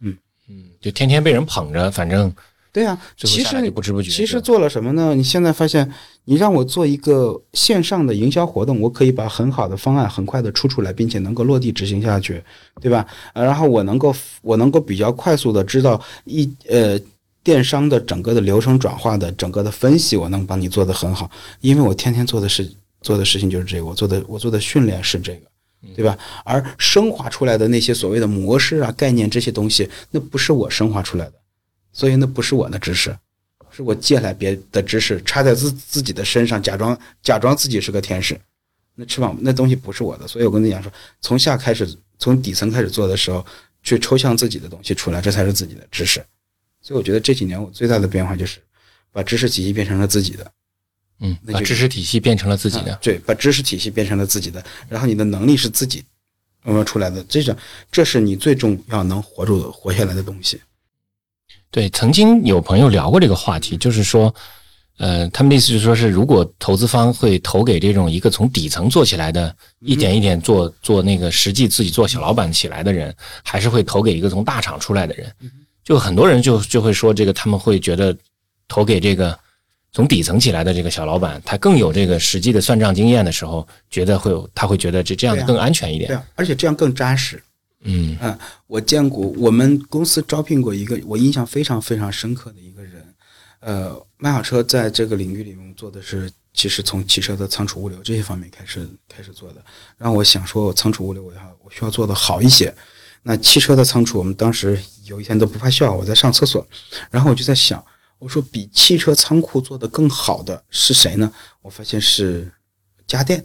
[0.00, 0.16] 嗯
[0.48, 2.32] 嗯，就天天被人捧着，反正
[2.72, 2.96] 对呀。
[3.16, 5.14] 其实不知不觉，其实做了什么呢？
[5.14, 5.90] 你现在发现，
[6.26, 12.42] 你让我做一个线上的营销活动，我可以把很好的方案很快的出出来，并且能够落地执行下去，
[12.80, 13.06] 对吧？
[13.32, 17.00] 然后我能够我能够比较快速的知道一呃
[17.42, 22.70] 电商的整个的流程转化的整个的分析，我能帮你做的很好，因为我天天做的是。
[23.06, 25.46] 做的事情就是这个，我做的我做的训练是这个，
[25.94, 26.18] 对吧？
[26.44, 31.34] 而升华出来的那些所谓的模式啊、概念这些东西，那不是我升华出来的，
[31.92, 33.16] 所以那不是我的知识，
[33.70, 38.36] 是我借来别的知识插在自自己的身上，假装假装自己是个天使。
[38.96, 40.90] 那翅膀那东西不是我的，所以我跟你讲说，
[41.20, 41.88] 从下开始，
[42.18, 43.46] 从底层开始做的时候，
[43.84, 46.20] 去抽象自己的东西出来，这才是自己的知识。
[46.82, 48.58] 所以我觉得这几年我最大的变化就是
[49.12, 50.50] 把知识体系变成了自己的，
[51.20, 56.04] 嗯，把知识体系变成了自己的啊，对，把知识体系变成了自己的，然后你的能力是自己
[56.62, 57.56] 慢慢出来的，这种
[57.90, 60.60] 这是你最重要能活住的、活下来的东西。
[61.70, 64.34] 对，曾经有朋友聊过这个话题，就是说，
[64.98, 75.30] 呃，他们的意思就是说是，如果投资方会投给这种一个从底层做起来的，一点一点做做那个实际自己做小老板起来的人，还是会投给一个从大厂出来的人？
[75.84, 78.16] 就很多人就就会说，这个他们会觉得
[78.68, 79.38] 投给这个
[79.96, 86.08] 从底层起来的这个小老板，他更有这个实际的算账经验的时候，觉得会有他会觉得这这样更安全一点。
[86.08, 87.42] 对啊，而且这样更扎实。
[87.80, 93.02] 嗯嗯，我见过，我们公司招聘过一个我印象非常非常深刻的一个人，
[93.60, 99.64] 呃，卖好车在这个领域里面做的是，其实从汽车的仓储物流这些方面开始开始做的。
[99.96, 102.74] 然后我想说，我仓储物流我要我需要做的好一些。
[103.22, 106.66] 那汽车的仓储，我们当时有一天都不怕笑，我在上厕所，
[107.10, 107.82] 然后我就在想，
[108.18, 111.32] 我说比汽车仓库做的更好的是谁呢？
[111.62, 112.50] 我发现是
[113.06, 113.44] 家电。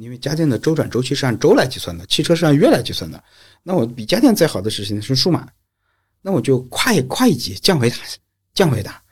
[0.00, 3.22] 因为家电的周转周期是按周来计算的，汽车是按月来计算的。
[3.64, 5.02] 那我比家电再好的事情？
[5.02, 5.46] 是数码。
[6.20, 7.96] 那我就跨一跨一级，降维打
[8.54, 9.02] 降维打。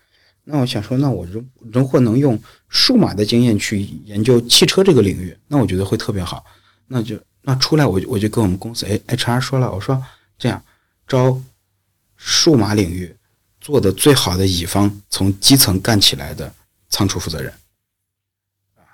[0.44, 6.44] 那我想说，那我如如果能用数码的经验去研究汽车这个领域，那我觉得会特别好。
[6.86, 10.00] 那就那出来我就我就跟我们公司 HR 说了，我说
[10.38, 10.62] 这样
[11.08, 11.42] 招
[12.14, 13.14] 数码领域
[13.60, 16.52] 做的最好的乙方，从基层干起来的
[16.88, 17.52] 仓储负责人。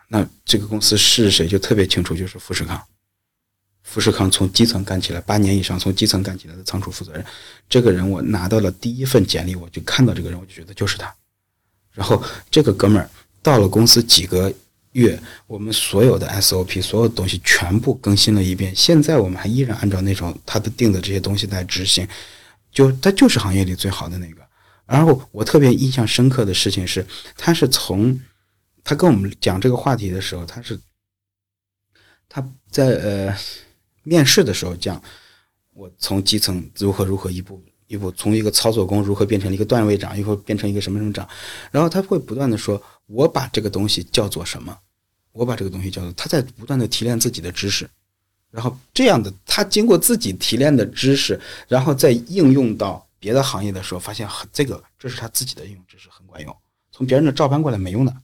[0.09, 2.81] 那这个公司是谁就特别清楚，就是富士康。
[3.83, 7.25] 富士康从基层干起来，八年以上从基层干起来的仓储负责人，
[7.69, 11.15] 这个人我拿到了第一份简历，我就看到这个人，我就觉得就是他。
[11.93, 13.09] 然后这个哥们儿
[13.43, 14.53] 到了公司几个
[14.93, 22.07] 月，我们所有的 SOP 所有东西全部更新了一遍，现在我们还依然按照那种他的定的这些东西在执行，
[22.73, 24.46] 就他就是行业里最好的那个。
[24.87, 27.05] 然后我特别印象深刻的事情是，
[27.37, 28.19] 他是从
[28.85, 30.79] 他跟我们讲这个话题的时候，他是
[32.29, 33.37] 他在呃
[34.05, 35.03] 面试的时候讲，
[35.75, 41.29] 我从基层如何如何一步一步，从一个操作工如何变成了一个段位长，又会变成一个什么什么长，
[41.71, 44.77] 然后他会不断的说，我把这个东西叫做什么，
[45.33, 47.89] 我把这个东西叫做，他在不断的提炼自己的知识，
[48.51, 56.57] 然后这样的他经过自己提炼的知识，然后再应用到别的行业的时候，发现很这个这是他自己的应用知识很管用，
[56.93, 58.15] 从别人的照搬过来没用的。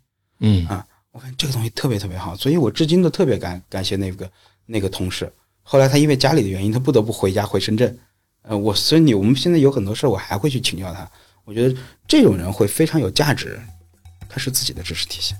[0.40, 4.30] 嗯啊，我看这个东西特别特别好，所以我至今都特别感感谢那个
[4.66, 5.32] 那个同事。
[5.62, 7.98] 后来他因为家里的原因，他不得不回家回深圳。
[8.42, 11.08] 呃，我所以你我们现在有很多事儿，我还会去请教他。
[11.44, 13.60] 我觉得这种人会非常有价值，
[14.28, 15.34] 他是自己的知识体系。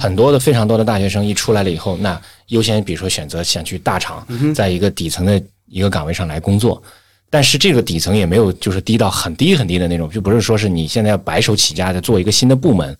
[0.00, 6.82] 很多的非常多的大学生一出来了以后，那优先比如说选择想去大厂，在一个底层的一个岗位上来工作，
[7.30, 12.96] 但是这个底层也没有就是低到很低很低的那种，就不是说是你现在要白手起家的做一个新的部门，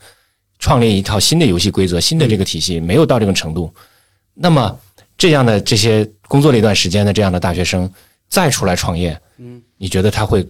[0.59, 3.73] 创立一套新的游戏规则、新的这个体系，没有到这个程度。
[4.35, 4.79] 那么
[5.17, 7.89] 这样的这些工作了一段时间的这样的大学生
[8.29, 10.45] 再出来创业，嗯，你觉得他会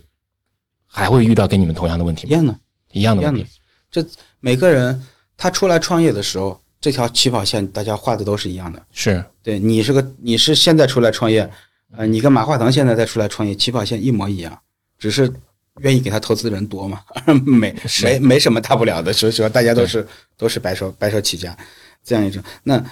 [0.87, 2.30] 还会遇到跟你们同样的问题吗？
[2.30, 2.54] 一样的，
[2.92, 3.50] 一样的一样的问题。。
[3.90, 4.04] 这
[4.40, 5.00] 每个人
[5.37, 8.83] 他出来创业的时候，这条起跑线大家画的都是一样的。
[8.92, 11.49] 是，对你是个你是现在出来创业，
[11.97, 14.59] 呃，你跟马化腾现在再出来创业，起跑线一模一样，
[14.99, 15.33] 只是
[15.81, 17.01] 愿意给他投资的人多嘛，
[17.44, 21.57] 没没没什么大不了的，所以说大家都是都是白手白手起家
[22.05, 22.42] 这样一种。
[22.62, 22.85] 那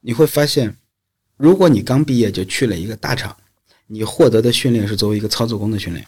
[0.00, 0.76] 你会发现，
[1.36, 3.36] 如果你刚毕业就去了一个大厂，
[3.86, 6.06] 你获得的训练是作为一个操作工的训练，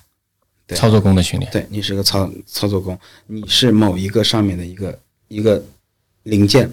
[0.67, 1.51] 对操作工的训练。
[1.51, 4.99] 对你是个操操作工，你是某一个上面的一个
[5.35, 5.61] 一个
[6.23, 6.71] 零件，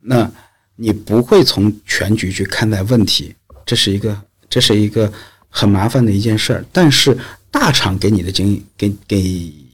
[0.00, 0.30] 那
[0.76, 5.10] 你不会从全局去看待问题，这是一个这是一个
[5.48, 6.64] 很麻烦的一件事儿。
[6.70, 7.16] 但是
[7.50, 9.66] 大厂给你的经给给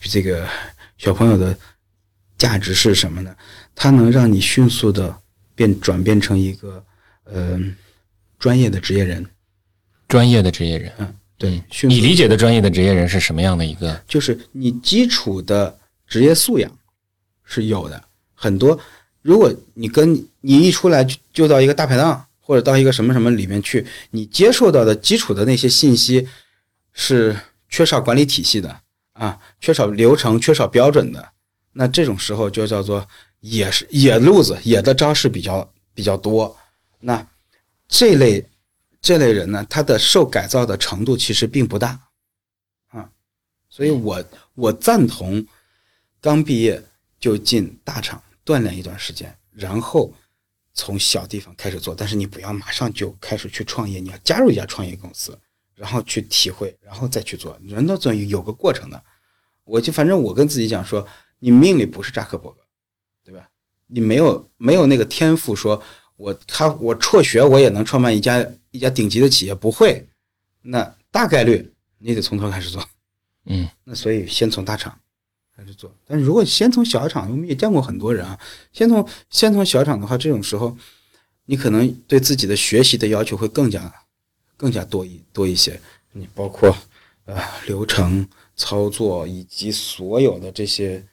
[0.00, 0.48] 这个
[0.98, 1.56] 小朋友的
[2.36, 3.32] 价值是什么呢？
[3.76, 5.16] 它能让你迅速的
[5.54, 6.84] 变转变成一个
[7.24, 7.60] 呃
[8.38, 9.24] 专业的职业人，
[10.08, 14.02] 专业的职业人，嗯，对你理解的专业的职业人是什么样的一个？
[14.08, 16.70] 就是你基础的职业素养
[17.44, 18.02] 是有的，
[18.34, 18.78] 很多。
[19.22, 26.28] 如果你跟你一出来就到一个大排档或者到一个什么什么里面去，你接受到的基础的那些信息
[26.92, 27.34] 是
[27.68, 28.80] 缺少管理体系的
[29.14, 31.26] 啊，缺少流程、缺少标准的，
[31.72, 33.06] 那这种时候就叫做
[33.40, 36.54] 野是野路子、野的招式比较比较多。
[37.00, 37.26] 那
[37.88, 38.46] 这类
[39.00, 41.98] 这类人呢，他的受改造的程度其实并不大
[42.90, 43.08] 啊，
[43.70, 44.22] 所以我
[44.54, 45.46] 我赞同
[46.20, 46.82] 刚毕业
[47.24, 50.12] 就进大厂，锻炼一段时间，然后
[50.74, 51.94] 从小地方开始做。
[51.94, 55.38] 但是你不要马上就开始去创业，你要加入一家创业公司，
[55.74, 57.58] 然后去体会，然后再去做。
[57.62, 59.02] 人都总有个过程的。
[59.64, 61.08] 我就反正我跟自己讲说，
[61.38, 62.60] 你命里不是扎克伯格，
[63.24, 63.48] 对吧？
[63.86, 65.82] 你没有没有那个天赋，说
[66.16, 70.06] 我他我辍学我也能创办一家一家顶级的企业，不会。
[70.60, 72.86] 那大概率你得从头开始做，
[73.46, 74.94] 嗯，那所以先从大厂
[75.56, 75.94] 开始做。
[76.06, 78.38] 但是如果先从小厂，我们也见过很多人啊，
[78.72, 80.76] 先从先从小厂的话，这种时候
[81.44, 83.92] 你可能对自己的学习的要求会更加
[84.56, 85.80] 更加多一多一些。
[86.12, 86.76] 你包括
[87.24, 91.04] 呃流程操作以及所有的这些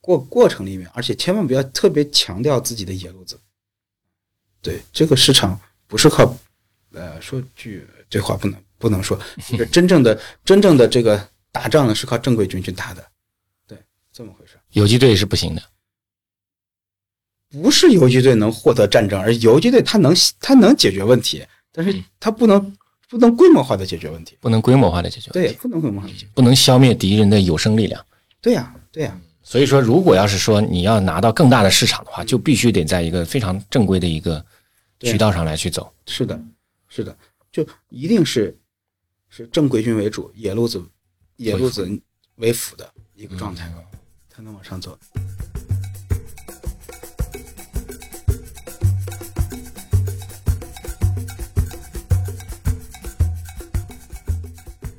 [0.00, 3.38] 过过程里面，而且千万不要特别强调自己的野路子。
[4.60, 6.36] 对这个市场不是靠
[6.92, 8.58] 呃说句这话不能。
[8.82, 9.16] 不能说，
[9.70, 13.11] 真正的真正的这个打仗呢，是靠正规军去打的，
[14.72, 15.62] 游击队是不行的，
[17.50, 22.76] 不是游击队能获得战争，而游击队它能它能解决问题，但是它不能
[23.08, 28.04] 不能规模化的解决问题，不能规模化的解决，对，不能规模化的解决，不能消灭敌人的有生力量。
[28.40, 29.20] 对呀，对呀。
[29.42, 34.44] 所以说，如果要是说你要拿到更大的市场的话，就必须得在一个非常正规的一个
[35.00, 35.92] 渠道上来去走。
[36.06, 36.40] 是的，
[36.88, 37.16] 是的，
[37.50, 38.56] 就一定是。
[39.34, 40.84] 是正规军为主，野路子
[41.36, 41.88] 野路子
[42.34, 42.76] 为辅。
[42.76, 43.66] 的一个状态，
[44.34, 44.98] 才能往上走。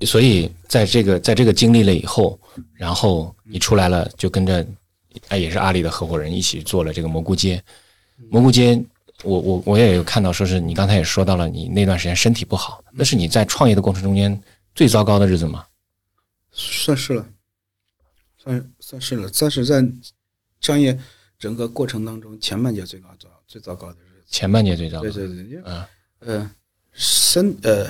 [0.05, 2.39] 所以，在这个在这个经历了以后，
[2.73, 4.65] 然后你出来了，就跟着
[5.29, 7.63] 哎，也是阿里的合伙人一起做了这个蘑菇街。
[8.29, 8.83] 蘑菇街。
[9.23, 14.37] 我我我也有看到，说是你刚才也说到了，你那段时间身体不好，那是你在创业的过程中间
[14.75, 15.63] 最糟糕的日子吗？
[16.51, 17.25] 算是了，
[18.43, 19.81] 算算是了，算是在
[20.59, 20.99] 创业
[21.39, 24.25] 整个过程当中前半截最高糟最糟糕的日子。
[24.27, 25.03] 前半截最糟糕。
[25.03, 25.85] 对对对，嗯
[26.19, 26.51] 呃
[26.91, 27.87] 身呃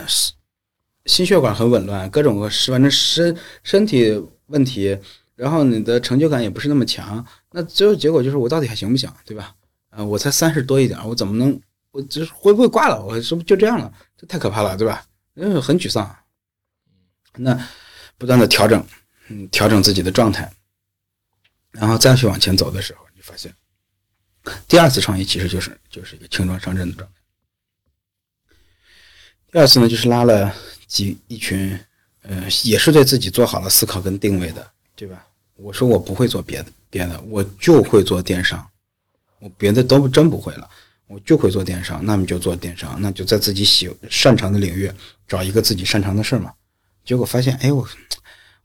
[1.06, 4.14] 心血管很紊乱，各种是反正身身体
[4.46, 4.98] 问题，
[5.36, 9.56] 然后你的成就感也不是那么强，那最后结果就是我到底还行不行，对吧？
[9.90, 11.60] 啊，我才三十多一点，我怎么能，
[11.92, 13.04] 我这会不会挂了？
[13.04, 13.92] 我是不是就这样了？
[14.16, 15.04] 这太可怕了，对吧？
[15.36, 16.16] 嗯，很沮丧。
[17.38, 17.60] 那
[18.18, 18.86] 不断的调整，
[19.28, 20.52] 嗯，调整自己的状态，
[21.72, 23.54] 然后再去往前走的时候，你发现，
[24.68, 27.16] 第二次创业其实就是就是一个轻装上阵的状态。
[29.52, 30.54] 第二次呢，就是拉了
[30.88, 31.80] 几一群，
[32.24, 35.28] 呃，也是对自己做好了思考跟定位的，对吧？
[35.56, 38.68] 我说我不会做别的别的，我就会做电商。
[39.40, 40.70] 我别的都真不会了，
[41.06, 44.92] 我就会做电商，那么就做电商，那就在自己喜擅长的领域
[45.28, 46.54] 找一个自己擅长的事嘛。
[47.06, 47.88] 结果发现，哎，我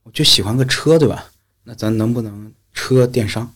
[0.09, 1.27] 我就喜欢个车，对吧？
[1.64, 3.55] 那咱能不能车电商，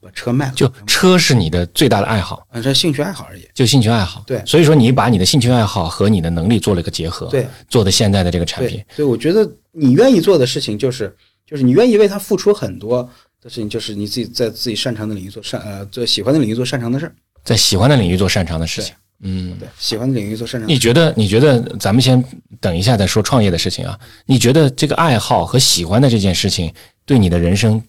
[0.00, 0.52] 把车卖了？
[0.56, 4.24] 就车是你的最大的爱好，啊，这兴趣爱好而已，就兴趣爱好。
[4.26, 8.84] 对，所以说你把你的兴趣爱好和你的能力做了一个结合，对，做的现在的这个产品。
[8.96, 13.08] 所以我觉得你愿意做的事情就是就是你愿意为他付出很多。
[13.42, 18.94] 的事情就是你自己在自己擅长的领域做擅呃做喜欢的领域做擅长的事儿，在喜欢的领域做擅长的事情。
[19.22, 20.68] 嗯，对，喜欢的领域做擅长。
[20.68, 21.12] 你觉得？
[21.16, 21.60] 你觉得？
[21.78, 22.22] 咱们先
[22.60, 23.98] 等一下再说创业的事情啊。
[24.26, 26.72] 你觉得这个爱好和喜欢的这件事情
[27.04, 27.82] 对你的人生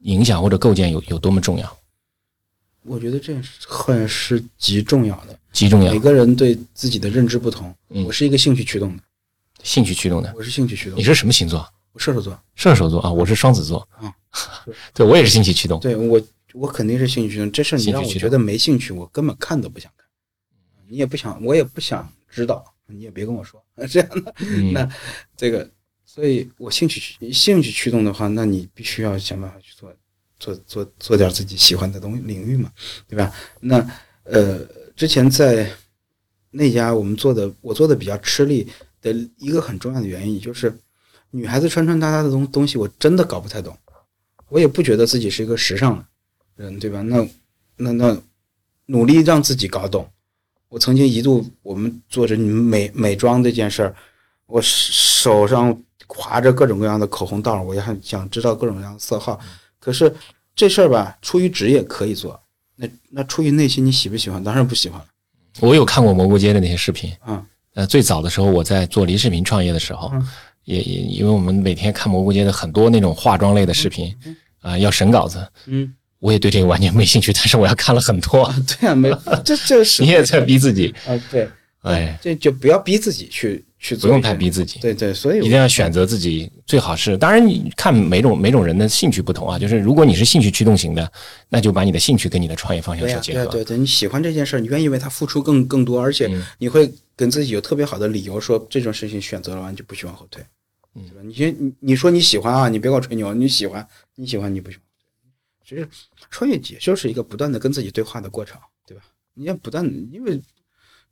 [0.00, 1.76] 影响或者构建有有多么重要？
[2.82, 5.92] 我觉得这很是极重要的，极重要。
[5.92, 7.74] 每个人对自己的认知不同。
[7.90, 9.02] 嗯我是一个兴趣驱动的，
[9.62, 10.32] 兴趣驱动的。
[10.34, 10.98] 我是兴趣驱动。
[10.98, 11.66] 你是什么星座？
[11.92, 12.38] 我射手座。
[12.54, 13.86] 射手座啊，我是双子座。
[14.02, 14.10] 嗯。
[14.94, 15.78] 对，我也是兴趣驱动。
[15.80, 16.18] 对我，
[16.54, 17.52] 我肯定是兴趣驱动。
[17.52, 19.99] 这事你让我觉得没兴趣，我根本看都不想看。
[20.90, 24.34] 你也不想，我也不想知道，你也别跟我说 这样的。
[24.72, 24.88] 那
[25.36, 25.70] 这个，
[26.04, 29.94] 所以我兴趣兴趣驱动的话，那你必须要想办法去做，
[30.40, 32.72] 做做做点自己喜欢的东西领域嘛，
[33.06, 33.32] 对吧？
[33.60, 33.88] 那
[34.24, 34.58] 呃，
[34.96, 35.70] 之前在
[36.50, 38.66] 那家我们做的，我做的比较吃力
[39.00, 40.76] 的一个很重要的原因，就是
[41.30, 43.76] 女孩子穿穿搭搭的东东西，我真的搞不太懂。
[44.48, 46.04] 我也不觉得自己是一个时尚的
[46.56, 47.00] 人，对吧？
[47.02, 47.24] 那
[47.76, 48.22] 那那
[48.86, 50.10] 努力让自己搞懂。
[50.70, 53.94] 我曾经一度，我们做着美美妆这件事儿，
[54.46, 59.38] 我手上划着各种各样的口红道，我也很想知道各种各样的色号。
[59.78, 60.10] 可是
[60.54, 62.40] 这事儿吧，出于职业可以做，
[62.76, 64.42] 那那出于内心你喜不喜欢？
[64.42, 64.98] 当然不喜欢。
[65.60, 67.44] 我有看过蘑菇街的那些视频，嗯，
[67.74, 70.10] 呃，最早的时候我在做离视频创业的时候。
[70.64, 74.14] 也也，因为我们每天看蘑菇街的很多那种化妆类的视频，
[74.60, 79.10] 啊，要审稿子，嗯，我也对这个完全没兴趣，但是我要看了很多，对啊，没，
[79.44, 81.48] 这这是 你也在逼自己啊，对，
[81.82, 84.78] 哎，这就不要逼自己去去做，不用太逼自己。
[84.80, 87.16] 对对，所以一定要选择自己最好是。
[87.16, 91.10] 当然，你看每种每种人的兴趣不同啊，就是如果你是兴趣驱动型的，
[91.48, 93.46] 那就把你的兴趣跟你的创业方向对呀，做结合。
[93.46, 100.44] 对对对，你喜欢这件事儿，你愿意为它付出更更多，而且你会跟自己有特别好的理由，说这种事情选择了完就不许往后退，
[100.92, 101.22] 对吧？
[101.24, 104.84] 你先你你说你喜欢啊，你别给我吹牛，你喜欢你喜欢你不喜欢，
[105.70, 105.88] 其实
[106.30, 109.04] 创业也就是一个不断的跟自己对话的过程，对吧？
[109.34, 110.42] 你要不断的，因为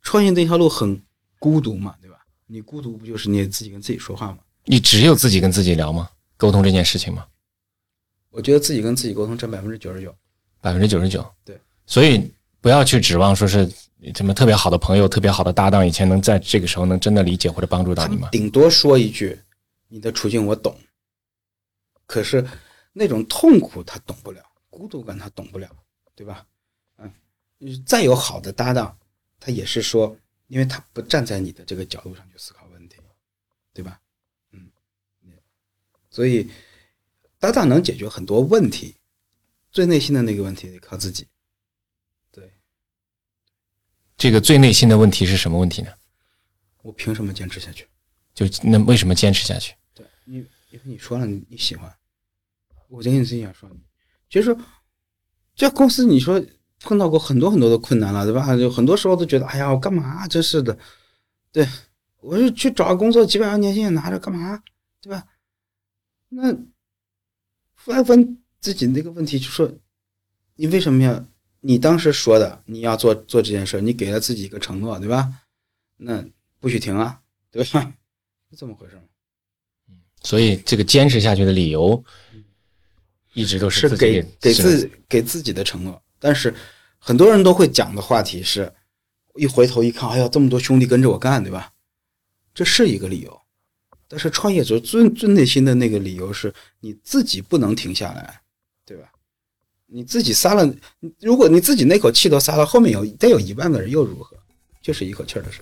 [0.01, 1.01] 创业这条路很
[1.39, 2.17] 孤独嘛，对吧？
[2.45, 4.39] 你孤独不就是你自己跟自己说话吗？
[4.65, 6.09] 你只有自己跟自己聊吗？
[6.35, 7.25] 沟通这件事情吗？
[8.31, 10.13] 我觉得自己跟自己沟通占百分之九十九，
[10.59, 11.25] 百分之九十九。
[11.45, 12.29] 对，所以
[12.59, 13.65] 不要去指望说是
[14.13, 18.27] 什么特别好的朋友、特别好的搭档，以前能在这个时候能真的理解或者帮助到你吗？
[18.33, 19.39] 顶多说一句
[19.87, 20.77] 你的处境我懂，
[22.05, 22.45] 可是
[22.91, 24.41] 那种痛苦他懂不了，
[24.79, 25.69] 孤独感他懂不了，
[26.15, 26.47] 对吧？
[26.99, 27.13] 嗯，
[27.85, 28.97] 再有好的搭档，
[29.37, 30.17] 他也是说，
[30.47, 32.95] 因为他不站在你的这个角度上去思考问题，
[33.73, 33.99] 对吧？
[34.51, 34.71] 嗯，
[36.09, 36.49] 所以
[37.39, 38.95] 搭档能解决很多问题，
[39.69, 41.27] 最内心的那个问题得靠自己。
[42.31, 42.53] 对，
[44.15, 45.91] 这个最内心的问题是什么问题呢？
[46.83, 47.85] 我凭什么坚持下去？
[48.33, 49.75] 就那为什么坚持下去？
[49.93, 51.93] 对，因为因为你说了你你喜欢，
[52.87, 53.69] 我就跟你自己讲说，
[54.29, 54.55] 其实
[55.55, 56.43] 这公司你说
[56.81, 58.55] 碰到过很多很多的困难了，对吧？
[58.55, 60.27] 就很多时候都觉得，哎呀，我干嘛？
[60.27, 60.77] 真是的，
[61.51, 61.67] 对
[62.21, 64.61] 我就去找个工作，几百万年薪也拿着干嘛？
[65.01, 65.25] 对吧？
[66.29, 66.53] 那
[67.73, 69.71] 后来问自己那个问题，就说
[70.55, 71.25] 你为什么要？
[71.61, 75.29] 你当时说的你要做做这件事，你给了自己一个承诺，对吧？
[75.97, 76.23] 那
[76.61, 77.19] 不许停啊，
[77.51, 77.91] 对吧？
[78.49, 79.01] 是这么回事吗？
[80.23, 82.01] 所以这个坚持下去的理由，
[83.33, 86.01] 一直都是自给给自给自己的承诺。
[86.19, 86.53] 但是
[86.97, 88.71] 很多人都会讲的话题是，
[89.35, 91.71] 一回头一看，哎呀，这么多兄弟跟着我干，对吧？
[92.53, 93.41] 这是一个理由。
[94.07, 98.41] 但是创业者最最内心的那个理由是，你自己不能停下来，
[98.85, 99.11] 对吧？
[99.85, 100.71] 你自己撒了，
[101.19, 104.37] 如果你自己那口气都撒了，后面有再有一万个人又如何？
[104.81, 105.61] 就是一口气儿的事。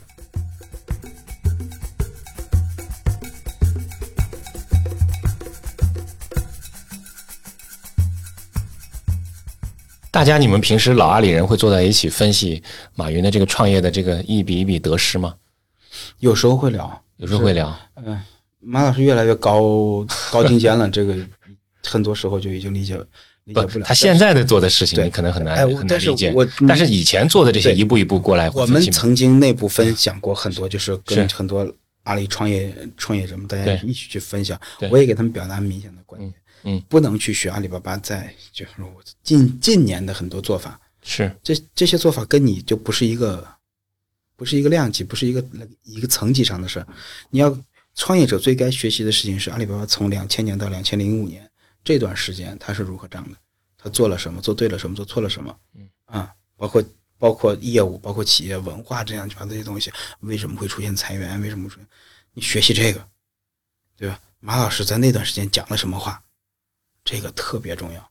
[10.18, 12.64] 大家，你们平时老阿里人会坐在一起分析
[12.96, 15.36] 马云的这个创业的这个一笔一笔得失吗？
[16.18, 17.72] 有时候会聊，有时候会聊。
[18.04, 18.20] 嗯，
[18.60, 21.16] 马老师越来越高高精尖了，这个
[21.84, 22.98] 很多时候就已经理解
[23.44, 23.86] 理解不了。
[23.86, 25.06] 他现在的做的事情，对。
[25.06, 26.34] 你可能很难很难理解。
[26.34, 31.72] 我但是以前做的这些一步一步过来，我们曾经内部分享过很多，就是跟很多
[32.06, 34.60] 阿里创业创业者们大家一起去分享，
[34.90, 36.34] 我也给他们表达明显的观点，嗯
[36.70, 43.48] 嗯不能去学阿里巴巴在就是我近近年的很多做法，是这这些做法跟你就不是一个
[44.36, 45.42] 不是一个量级，不是一个
[45.84, 46.88] 一个层级上的事儿。
[47.30, 47.58] 你要
[47.96, 51.50] 创业者最该学习的事情是阿里巴巴从两千年到两千零五年
[51.86, 53.38] 这段时间它是如何涨的，
[53.78, 56.84] 他做了什么，做对了什么，做错了什么，嗯啊，包括
[57.18, 59.90] 包括业务，包括企业文化这样这些东西，
[60.20, 61.88] 为什么会出现裁员，为什么出现？
[62.34, 63.08] 你学习这个，
[63.96, 64.20] 对吧？
[64.42, 66.22] 马老师在那段时间讲了什么话，
[67.10, 68.10] 这个特别重要。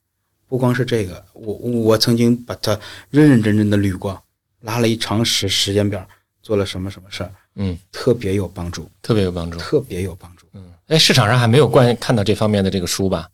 [0.49, 2.79] 不光是这个，我我曾经把它
[3.11, 4.19] 认认真真的捋过，
[4.63, 6.09] 拉了一长时时间表，
[6.43, 9.59] 做了什么什么事儿，嗯，特别有帮助，特别有帮助。
[9.59, 10.47] 特别有帮助。
[10.55, 13.29] 嗯，哎，市场上还没有关看到这方面的这个书吧？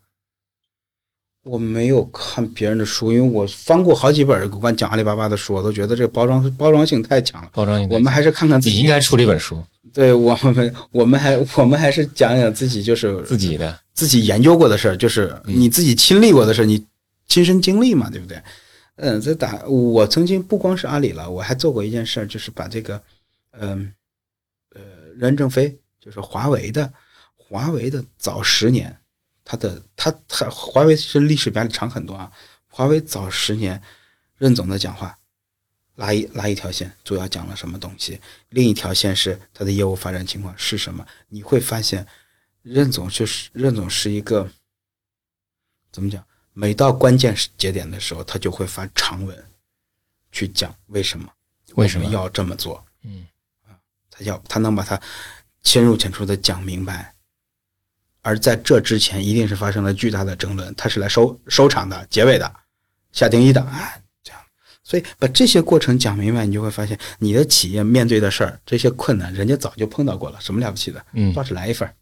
[1.45, 7.51] 我没有看别人的书，因为我翻过好几本有关讲阿里巴巴的书，我都觉得这个包装包装性太强了。
[7.53, 13.79] 包装性我们还是看看自己应该出了一本书，对我们，我们还我们还是讲讲自己，就是自己的。
[13.95, 16.87] 自己研究过的事儿，就是你自己亲历过的事儿，你
[17.27, 18.43] 亲身经历嘛，对不对？
[18.97, 23.03] 嗯，在打我曾经不光是阿里了，我还做过一件事儿，就是把这个，
[23.53, 23.93] 嗯
[24.75, 24.81] 呃
[25.17, 26.93] 任正非就是华为的，
[27.37, 28.95] 华为的早十年，
[29.45, 32.31] 他的他他华为是历史比阿里长很多啊，
[32.69, 33.81] 华为早十年
[34.37, 35.19] 任总的讲话，
[35.97, 38.21] 拉一拉一条线，主要讲了什么东西，
[38.51, 42.07] 另一条线是他的业务发展情况是什么，你会发现。
[42.63, 44.49] 任总就是任总是一个
[45.91, 46.25] 怎么讲？
[46.53, 49.45] 每到关键节点的时候，他就会发长文
[50.31, 51.29] 去讲为什么
[51.75, 52.85] 为什么要这么做。
[53.05, 53.27] 嗯
[54.15, 55.01] 他要他能把它
[55.63, 57.15] 深入浅出的讲明白，
[58.21, 62.55] 而在这之前一定是发生了巨大的争论，他是来收收场的、结尾的、
[63.13, 64.41] 下定义的啊，这样。
[64.85, 71.03] 所以把这些过程讲明白，你就会发现你的企业面对的事儿，这些困难，人家早就碰到过了，什么了不起的？
[71.15, 71.95] 嗯，倒是来一份儿，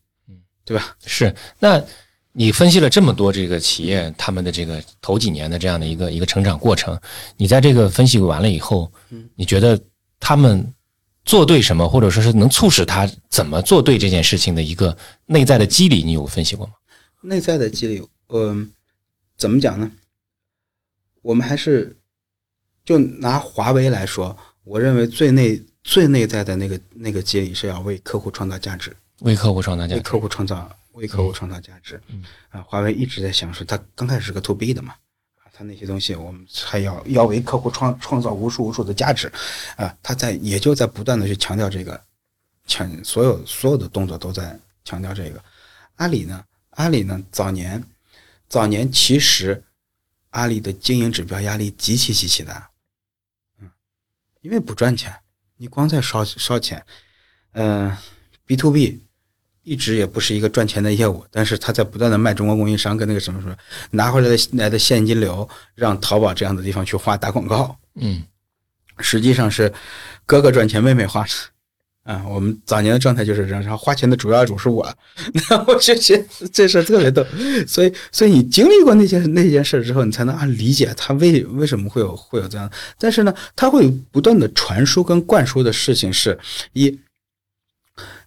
[0.71, 0.97] 对吧？
[1.05, 1.35] 是。
[1.59, 1.83] 那
[2.31, 6.97] 你分析了这么多这个企业他们的这个头几年的这样的一个一个成长过程，
[7.37, 9.77] 你在这个分析完了以后，嗯你觉得
[10.21, 10.73] 他们
[11.25, 14.97] 做对什么，或者说是能促使他怎么做对这件事情的一个
[15.27, 16.75] 内在的机理，你有分析过吗？
[17.23, 18.71] 内在的机理，嗯，
[19.37, 19.91] 怎么讲呢？
[21.23, 21.97] 我们还是
[22.85, 32.01] 就拿华为来说，我认为最内最内在的那个那个机理是要为客户创造价值，为客户创造价值，为客户创造为客户创造价值。
[32.51, 34.95] 啊，华为一直在想说，它刚开始是个 to B 的嘛，
[35.37, 39.33] 啊，他那些东西我们还要要为客户创创造无数无数的价值，
[39.77, 42.01] 啊，它在也就在不断的去强调这个，
[42.67, 45.43] 强所有所有的动作都在强调这个。
[45.97, 47.83] 阿里呢，阿里呢，早年
[48.49, 49.63] 早年其实。
[50.33, 52.71] 阿里的经营指标压力极其极其大，
[53.59, 53.69] 嗯，
[54.43, 55.13] 因为不赚钱，
[55.57, 56.87] 你光在烧烧钱，
[57.51, 57.97] 嗯
[58.47, 59.03] ，B to B
[59.63, 63.55] 一直也不是一个赚钱的业务，但是他在不断的卖中国供应商跟那个什么什么
[63.91, 68.23] 拿回来的来的现金流，让淘宝这样的地方去花打广告，嗯，
[68.99, 69.73] 实际上是
[70.27, 71.25] 哥哥赚钱，妹妹花。
[72.03, 74.91] 啊，我们早年的状态就是这样，然后花钱的主要主是我，
[75.51, 77.25] 那 我就觉得这事特别逗，
[77.69, 82.69] 所以，所以你经历过那件那件事之后，你才能啊理解他为为什么会有会有这样。
[82.99, 86.37] 但是呢，他会不断的传输跟灌输的事情是
[86.73, 86.99] 一，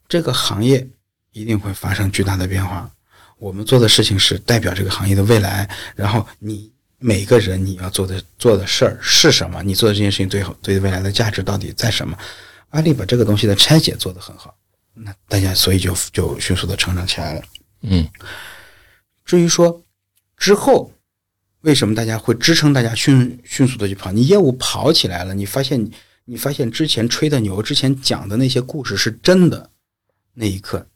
[0.07, 0.88] 这个行业
[1.34, 2.89] 一定会发生巨大的变化，
[3.38, 9.61] 我们做的事情是代表这个行业的未来，然后你每个人你要做的做的事儿是什么？
[9.61, 12.17] 你做的这件事情最后对未来的价值到底在什么？
[12.69, 14.55] 阿里把这个东西的拆解做得很好，
[14.93, 17.41] 那大家所以就就迅速的成长起来了。
[17.81, 18.07] 嗯，
[19.25, 19.84] 至于说
[20.38, 20.91] 之后
[21.61, 25.91] 为什么大家会支撑大家迅迅速的去跑，你业务跑起来了，你发现
[26.25, 29.69] 你发现之前吹的牛，之前讲的那些故事是真的，
[30.34, 30.88] 那一刻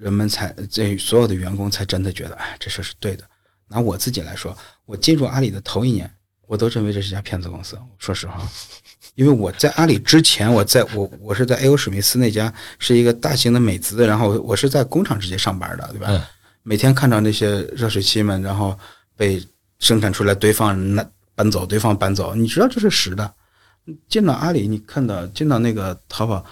[0.00, 3.24] 人们才这所有的员工才真的觉得，哎，这事是对的。
[3.68, 6.10] 拿我自己来说，我进入阿里的头一年，
[6.46, 8.40] 我都认为这是家骗子公司，说实话。
[9.14, 11.76] 因为我在阿里之前，我在我我是在 A.O.
[11.76, 16.26] 史密斯那家是一个大型的美资，然后我是在工厂直接上班的，对吧？
[16.62, 18.78] 每天看到那些热水器们，然后
[19.16, 19.46] 被
[19.80, 23.34] 生产出来堆放那搬走，堆放搬走，你知道这是实的。
[24.08, 26.44] 进到阿里，你看到进到那个淘宝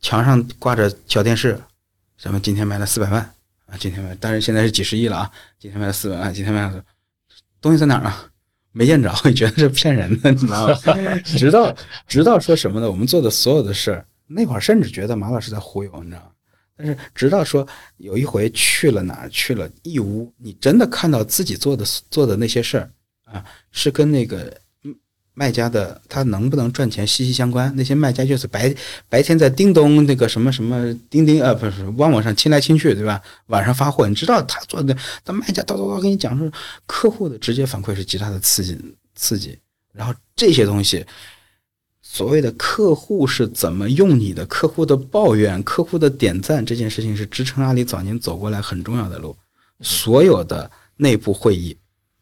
[0.00, 1.60] 墙上挂着小电视，
[2.20, 3.22] 咱们今天卖了四百万
[3.66, 6.84] 啊，今天卖，当然现在是几十亿了啊，今天卖了四百万，今天卖了
[7.60, 8.28] 东西在哪儿啊？
[8.72, 10.74] 没见着， 你觉得是骗人的，你知道吗？
[11.24, 11.76] 直到
[12.08, 12.90] 直到说什么呢？
[12.90, 16.30] 我们做的所有的事儿，那会儿甚至觉得马老师在忽悠，你知道吗？
[16.76, 17.66] 但是直到说
[17.98, 22.90] 有一回去了哪儿，去了义乌，你真的看到自己做的做的那些事儿
[23.26, 24.60] 啊，是跟那个。
[25.38, 27.72] 卖家的他能不能赚钱息息相关。
[27.76, 28.74] 那些卖家就是白
[29.08, 33.22] 白天在叮咚那个什么什么钉钉呃不是旺旺上亲来亲去对吧？
[33.46, 36.50] 晚上发货，你知道他做的，那卖家叨叨叨跟你讲说，
[36.86, 38.76] 客户的直接反馈是极大的刺激
[39.14, 39.56] 刺激。
[39.92, 41.06] 然后这些东西，
[42.02, 49.36] 所谓的客户是怎么用你的，客户的抱怨，客户的点赞，这件事情是支撑阿里早年走过来很重要的路。
[49.82, 51.76] 所有的内部会议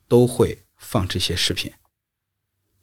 [0.07, 1.73] 都会放这些视频。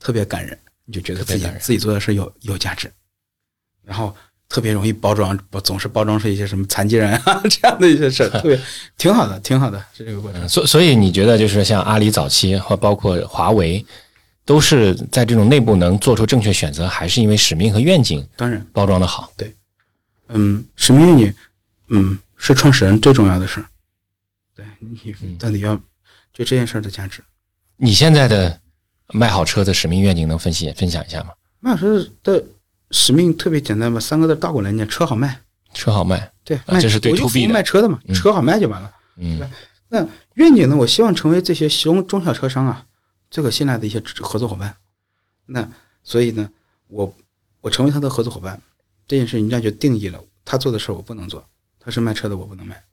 [0.03, 2.91] 特别感人，你就觉得自己自己做的事有有价值，
[3.85, 4.13] 然后
[4.49, 8.59] 特别容易包装，不总是包装出一些什么残疾人啊 这样的一些事儿， 特别
[8.97, 10.49] 挺好的，挺好的，是这个过程。
[10.49, 13.83] 所所以你觉得就是像阿里早期或包括华为，
[14.43, 18.27] 都是在这种内部能做出正确选择，还是因为使命和愿景？
[18.35, 19.55] 当然包装的好，对，
[20.27, 21.33] 嗯，使命愿景，
[21.87, 23.65] 嗯，是创始人最重要的事儿。
[24.53, 25.77] 对你到底要
[26.33, 27.23] 就这件事儿的价值，
[27.77, 28.59] 你现在的。
[29.13, 31.29] 卖好车的使命愿景能分析分享一下吗？
[31.59, 32.43] 卖好车的
[32.91, 35.39] 使命特别简单嘛，三个字倒过来念：车好卖。
[35.73, 38.93] 车好卖，对，这是对 to B 卖车的嘛，车好卖就完了。
[39.15, 39.39] 嗯，
[39.89, 40.75] 那愿景呢？
[40.75, 42.85] 我希望成为这些中中小车商啊
[43.31, 44.75] 最可信赖的一些合作伙伴。
[45.47, 45.67] 那
[46.03, 46.47] 所以呢，
[46.87, 47.11] 我
[47.61, 48.61] 我成为他的合作伙伴，
[49.07, 51.43] 这件事人家就定义了，他做的事我不能做，
[51.79, 52.83] 他是卖车的我不能卖。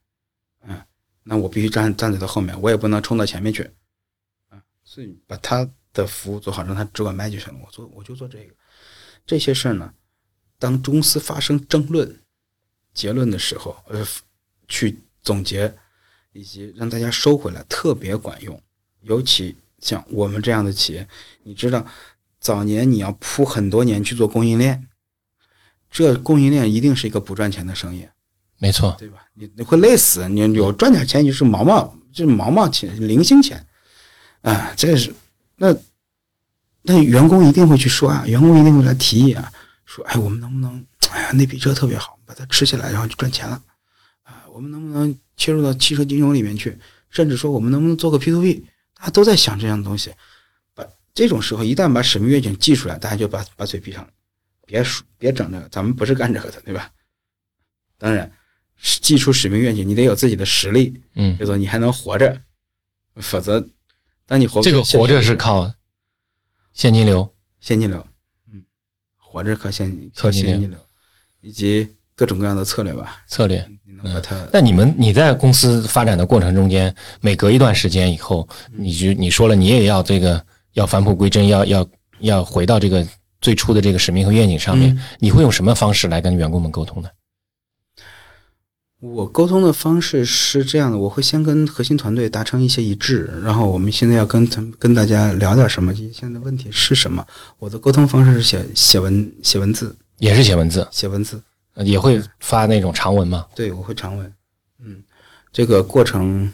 [0.66, 0.80] 嗯，
[1.22, 3.70] 那我必须站站在他后面，我也不能冲到前面去。
[4.48, 5.68] 啊，所以把他。
[5.92, 7.60] 的服务做好，让他只管卖就行了。
[7.64, 8.54] 我做我就做这个，
[9.26, 9.92] 这些事儿呢，
[10.58, 12.20] 当公司发生争论、
[12.94, 14.06] 结论的时候，呃，
[14.68, 15.74] 去总结
[16.32, 18.60] 以及让大家收回来，特别管用。
[19.02, 21.08] 尤其像我们这样的企业，
[21.42, 21.84] 你知道，
[22.38, 24.88] 早年你要铺很多年去做供应链，
[25.90, 28.06] 这供应链一定是一个不赚钱的生意，
[28.58, 29.26] 没错，对吧？
[29.34, 33.66] 你你会累死，你有赚点钱就是毛毛，就是毛毛钱、零星钱，
[34.42, 35.12] 啊，这是。
[35.62, 35.76] 那
[36.80, 39.52] 那员工一定会去说啊，员工一定会来提议啊，
[39.84, 43.62] 说哎，我们能不能，哎呀，那笔车特别好，把它吃起来，然后就赚钱了
[44.22, 44.42] 啊？
[44.54, 46.78] 我们能不能切入到汽车金融里面去？
[47.10, 48.64] 甚至说我们能不能做个 P to P？
[48.94, 50.10] 大家都在想这样的东西。
[50.74, 50.82] 把
[51.12, 54.08] 这种时候一旦把使命愿景记出来，大家就把把嘴闭上了，
[54.66, 56.90] 别说别整这个，咱们不是干这个的，对吧？
[57.98, 58.32] 当然，
[58.80, 62.40] 记出使命愿景，你得有自己的实力，嗯，就说你还能活着，
[63.16, 63.68] 否则，
[64.30, 65.68] 当你活这个活着是靠
[66.72, 67.28] 现金流，
[67.58, 68.06] 现金流，
[68.52, 68.62] 嗯，
[69.16, 70.78] 活着靠现靠现金靠现金流，
[71.40, 73.68] 以及各种各样的策略吧，策略。
[73.84, 80.40] 你能把它那你们你在公司发展的过程中间，每隔一段时间以后，你就你说了，你也要这个
[80.74, 81.88] 要返璞归真，要要
[82.20, 83.04] 要回到这个
[83.40, 87.08] 最初的这个使命和愿景上面，你会用什么方式来跟员工们沟通呢？
[89.00, 97.26] 我沟通的方式是这样的，我会先跟核心团队达成一些一致，然后我们现在要跟他们跟大家聊点什么，现在的问题是什么。
[97.58, 101.42] 我的沟通方式是写写文写文字，也是写文字，写文字，
[101.74, 103.46] 呃也会发那种长文吗？
[103.54, 104.32] 对我会长文。
[104.84, 105.02] 嗯，
[105.50, 106.52] 这个过程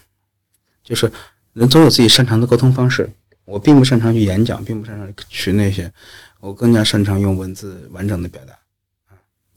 [0.84, 1.10] 就是
[1.52, 3.10] 人总有自己擅长的沟通方式。
[3.44, 5.92] 我并不擅长去演讲，并不擅长去那些，
[6.40, 8.52] 我更加擅长用文字完整的表达。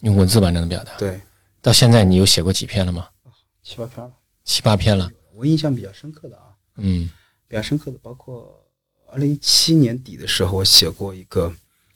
[0.01, 0.91] 用文字完整的表达。
[0.97, 1.19] 对，
[1.61, 3.09] 到现在你有写过几篇了吗？
[3.63, 5.11] 七八篇了，七八篇了。
[5.33, 7.09] 我印象比较深刻的啊，嗯
[7.47, 8.65] 比较深刻的包括
[9.11, 11.53] 二零一七年底的时候，我写过一个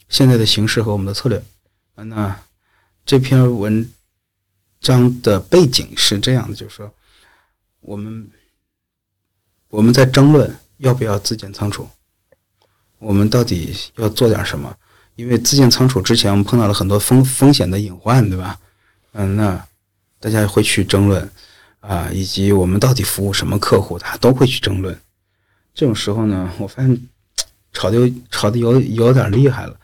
[0.10, 1.42] 现在的形势和我们的策略。
[1.96, 2.40] 啊，那
[3.06, 3.90] 这篇文
[4.80, 6.94] 章的背景是这样的，就是说
[7.82, 8.30] 我们
[9.70, 11.88] 我们在争论要不要自建仓储，
[13.00, 14.76] 我们到底要做点什么？
[15.16, 18.60] 因为自建仓储之前我们碰到了很多风风险的隐患，对吧？
[19.14, 19.68] 嗯，那
[20.20, 21.28] 大家会去争论
[21.80, 25.00] 啊，以及我们到底服务什么客户，大家都会去争论。
[25.74, 27.08] 这种时候呢，我发现
[27.72, 29.80] 吵的有吵的有有点厉害了，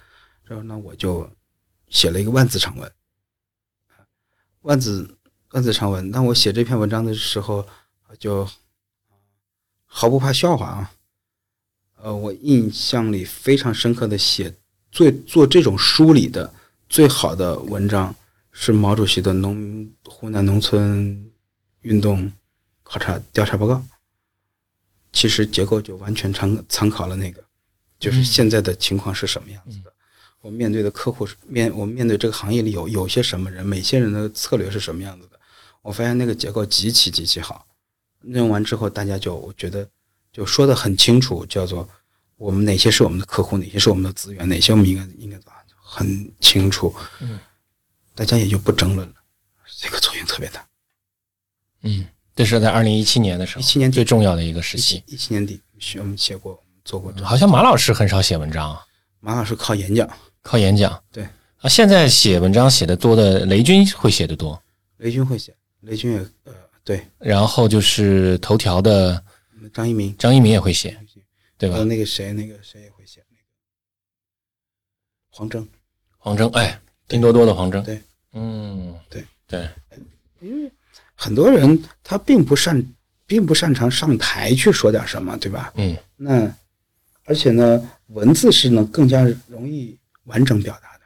[0.45, 1.29] 然后呢，我就
[1.89, 2.91] 写了一个万字长文。
[4.61, 5.17] 万字
[5.51, 7.65] 万字长文，当我写这篇文章的时候，
[8.19, 8.47] 就
[9.85, 10.91] 毫不怕笑话啊。
[12.01, 14.53] 呃，我印象里非常深刻的写
[14.91, 16.53] 最做这种梳理的
[16.87, 18.15] 最好的文章
[18.61, 21.31] 是毛主席的农湖南农村
[21.79, 22.29] 运动
[22.83, 23.81] 考察调查报告。
[25.13, 27.41] 其实结构就完全参参考了那个，
[27.97, 29.93] 就是现在的情况是什么样子的。
[30.41, 35.39] 我面对的客户是面，我们面对这个行业里有有些什么人，每些人的策略是什么样子的。
[35.81, 37.65] 我发现那个结构极其极其好。
[38.23, 39.89] 弄完之后，大家就我觉得
[40.33, 41.87] 就说的很清楚，叫做
[42.35, 46.93] 我们哪些是我们的客户，哪些是我们的资源，哪些我们应该应该做，很清楚。
[47.21, 47.39] 嗯，
[48.19, 49.13] 大家也就不争论了，
[49.77, 50.67] 这个作用特别大。
[51.83, 52.05] 嗯，
[52.35, 55.01] 这是在二零一七年的时候，一七年底最重要的一个时期。
[55.07, 55.61] 一七年底，
[55.99, 57.25] 我们写过做过这个。
[57.25, 58.85] 好像马老师很少写文章啊，
[59.21, 60.05] 马老师靠演讲，
[60.41, 61.01] 靠演讲。
[61.13, 61.23] 对
[61.61, 64.61] 啊，现在写文章写的多的，雷军会写的多，
[64.97, 66.53] 雷军会写，雷军也呃
[66.83, 69.23] 对，然后就是头条的
[69.73, 70.99] 张一鸣张一鸣也会写，
[71.57, 71.85] 对吧还有？
[71.85, 73.43] 那个谁，那个谁也会写，那个
[75.29, 75.65] 黄峥，
[76.17, 78.01] 黄峥，哎，拼多多的黄峥，对，
[78.33, 79.69] 嗯，对对，
[80.39, 80.71] 因为
[81.15, 82.83] 很多人他并不擅，
[83.25, 85.73] 并不擅长上台去说点什么，对吧？
[85.75, 86.53] 嗯那
[87.25, 91.03] 而且呢，文字是能更加容易完整表达的。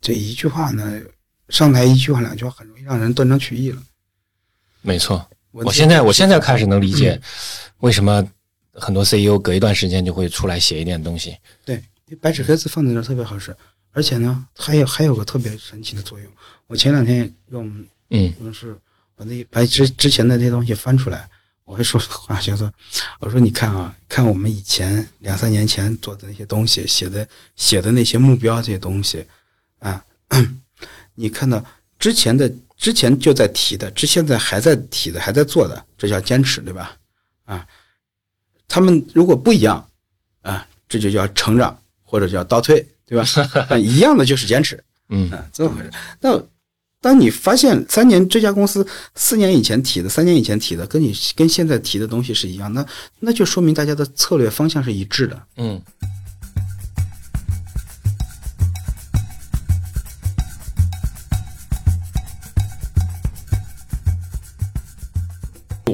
[0.00, 1.00] 这一句话呢，
[1.48, 3.82] 上台一句话两句话很容易让人断章取义了。
[4.82, 5.28] 没错。
[5.52, 7.18] 我现在我现在开始能理解
[7.78, 8.22] 为什么
[8.72, 11.34] 很多 CEO 隔一段时间就会出来写一点东西。
[11.64, 11.82] 对，
[12.20, 13.56] 白纸黑字放在那儿特别好使，
[13.96, 16.30] 而且呢，还有还有个特别神奇的作用。
[16.66, 17.66] 我前两天用
[18.10, 18.76] 嗯用是
[19.14, 21.26] 把那把之之前的那些东西翻出来，
[21.64, 22.70] 我会说话，叫 做
[23.20, 29.24] 我说你看啊，看我们以前两三年前做的那些东西，写的写的那些目标这些东西
[29.78, 30.04] 啊，
[31.16, 31.64] 你看到
[31.98, 36.94] 之前的之前就在提的，之现在还在提的，还在做的，这叫坚持，对吧？
[37.46, 37.66] 啊，
[38.68, 39.88] 他们如果不一样
[40.42, 43.24] 啊，这就叫成长或者叫倒退，对吧？
[43.70, 44.82] 啊 一样的就是坚持。
[45.08, 45.90] 嗯啊，这么回事。
[46.20, 46.42] 那
[47.00, 48.84] 当你发现三年这家公司
[49.14, 52.84] 四年以前提的、三年以前提的，跟你跟现在提的东西是一样，那
[53.20, 55.40] 那就说明大家的策略方向是一致的。
[55.56, 55.80] 嗯。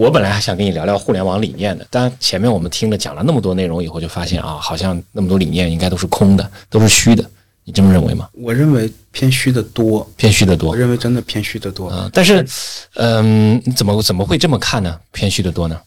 [0.02, 7.24] 我本来还想跟你聊聊互联网理念的，但前面我们听了讲了那么多内容以后，就发现啊，好像那么多理念应该都是空的，都是虚的。
[7.62, 8.28] 你这么认为吗？
[8.32, 11.88] 我认为偏虚的多，偏虚的多我认为真的偏虚的多。
[11.88, 12.44] 啊、但是，
[12.94, 14.98] 嗯、你怎么怎么会这么看呢？
[15.12, 15.80] 偏虚的多呢？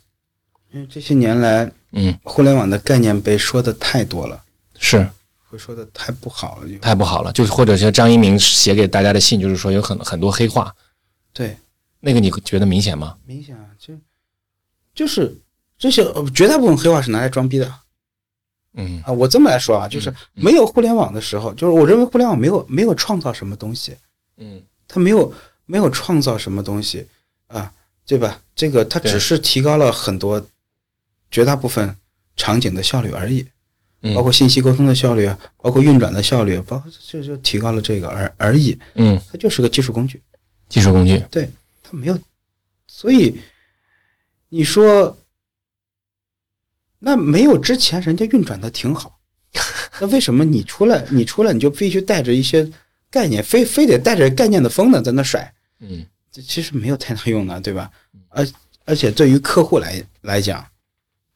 [0.74, 4.42] 因为这些年来，嗯，互联网的概念被说的太多了，
[4.80, 5.06] 是
[5.50, 6.70] 会说的太不好了。
[6.70, 10.74] 就太不好了，就是或者是张一鸣写给大家的信，就是说有很很多黑话，
[11.34, 11.58] 对，
[12.06, 13.18] 那个你觉得明显吗？
[13.26, 13.96] 明显啊，就
[14.94, 15.36] 就是
[15.76, 17.74] 这些呃绝大部分黑话是拿来装逼的。
[18.76, 19.02] 嗯。
[19.04, 23.98] 啊，我这么来说啊，就是没有互联网的时候，就是我认为互联网没有没有创造什么东西，
[24.38, 24.62] 嗯。
[24.88, 25.34] 它没有
[25.66, 27.08] 没有创造什么东西
[27.48, 27.74] 啊，
[28.06, 28.40] 对吧？
[28.56, 30.46] 这个它只是提高了很多
[31.32, 31.98] 绝大部分
[32.36, 33.44] 场景的效率而已，
[34.04, 34.14] 嗯。
[34.14, 40.22] 包括信息沟通的效率啊，包括运转的效率，包括就就提高了这个而而已，嗯，它就是个技术工具，
[40.70, 41.50] 技术工具，对，
[41.88, 42.20] 它没有，
[42.88, 43.40] 所以
[44.50, 45.18] 你说
[47.00, 49.20] 那没有之前人家运转的挺好，
[50.02, 52.68] 那为什么你出来你出来你就必须带着一些
[53.12, 55.54] 概念，非非得带着概念的风呢在那甩？
[55.80, 57.90] 嗯这其实没有太大用的，对吧？
[58.30, 58.46] 而
[58.86, 60.66] 而且对于客户来来讲，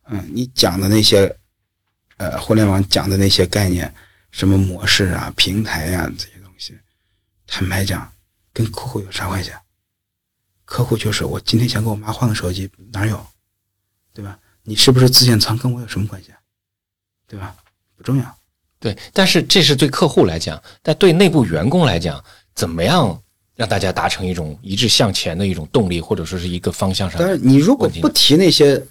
[0.08, 1.34] 嗯，你讲的那些，
[2.18, 3.94] 呃，互联网讲的那些概念，
[4.32, 6.78] 什么模式啊、平台呀、这些东西，
[7.48, 8.12] 坦白讲，
[8.52, 9.62] 跟客户有啥关系啊？
[10.70, 13.20] 客户就是我今天想给我妈换个手机，哪有？
[14.14, 14.38] 对吧？
[14.62, 16.38] 你是不是自建仓跟我有什么关系啊？
[17.28, 17.56] 对吧？
[17.98, 18.38] 不重要。
[18.80, 23.20] 对，但是这是对客户来讲，但对内部员工来讲，怎么样
[23.56, 27.20] 让大家达成一种一致向前的一种动力，或者说是一个方向上？
[27.20, 28.86] 但是你如果不提那些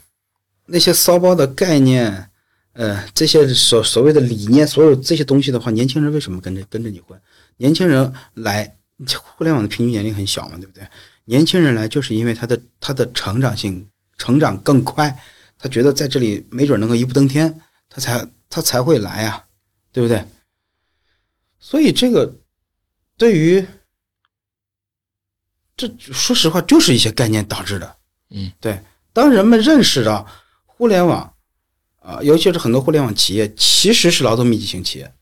[0.66, 2.28] 那些骚包的概念，
[2.72, 7.16] 呃，这些所所谓的理念，所有这些东西的话，年轻人为什么跟着跟着你混？
[7.56, 8.76] 年轻人来，
[9.36, 10.84] 互联网的平均年龄很小嘛，对不对？
[11.28, 15.14] 年轻人来就是因为他的他的成长性成长更快，
[15.58, 17.60] 他觉得在这里没准能够一步登天，
[17.90, 19.46] 他才他才会来呀、
[19.92, 20.26] 对不对？
[21.58, 22.34] 所以这个
[23.18, 23.66] 对于
[25.76, 27.96] 这说实话就是一些概念导致的。
[28.30, 28.82] 嗯，对。
[29.12, 30.26] 当人们认识到
[30.64, 31.34] 互联网
[32.00, 35.14] 啊、尤其是很多互联网企业其实是劳动密集型企业，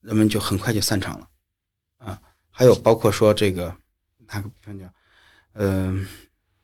[0.00, 1.35] 人们就很快就散场了啊。
[2.58, 3.76] 还有包括说这个
[4.28, 4.90] 哪个比方讲，
[5.52, 6.08] 嗯、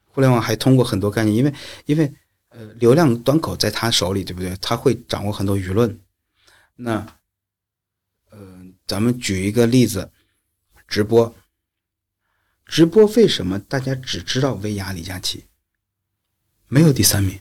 [0.07, 2.11] 互联网还通过很多概念，因为因为
[2.49, 4.57] 呃流量端口在他手里，对不对？
[4.57, 6.01] 他会掌握很多舆论。
[6.76, 7.07] 那
[8.30, 8.38] 呃，
[8.86, 10.11] 咱们举一个例子，
[10.88, 11.34] 直播。
[12.64, 15.45] 直播为什么大家只知道薇娅、李佳琦，
[16.68, 17.38] 没有第三名？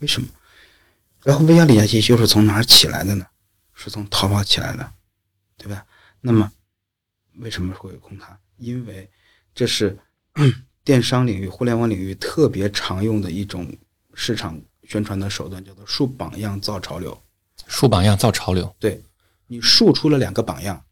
[0.00, 0.28] 为什么？
[1.22, 3.26] 然后薇娅、李佳琦又是从哪儿起来的呢？
[3.72, 4.92] 是从淘宝起来的，
[5.56, 5.86] 对吧？
[6.20, 6.52] 那么
[7.36, 8.38] 为什么会有空谈？
[8.56, 9.10] 因为
[9.54, 9.98] 这是
[10.84, 13.70] 电商领域、互联网领域特别常用的一种
[14.14, 17.20] 市场宣传的手段，叫做树榜样造潮流。
[17.66, 19.02] 树榜样造潮流，对
[19.46, 20.84] 你树出了两个榜样，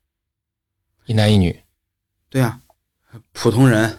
[1.07, 1.62] 一男一女，
[2.28, 2.62] 对啊，
[3.32, 3.99] 普通人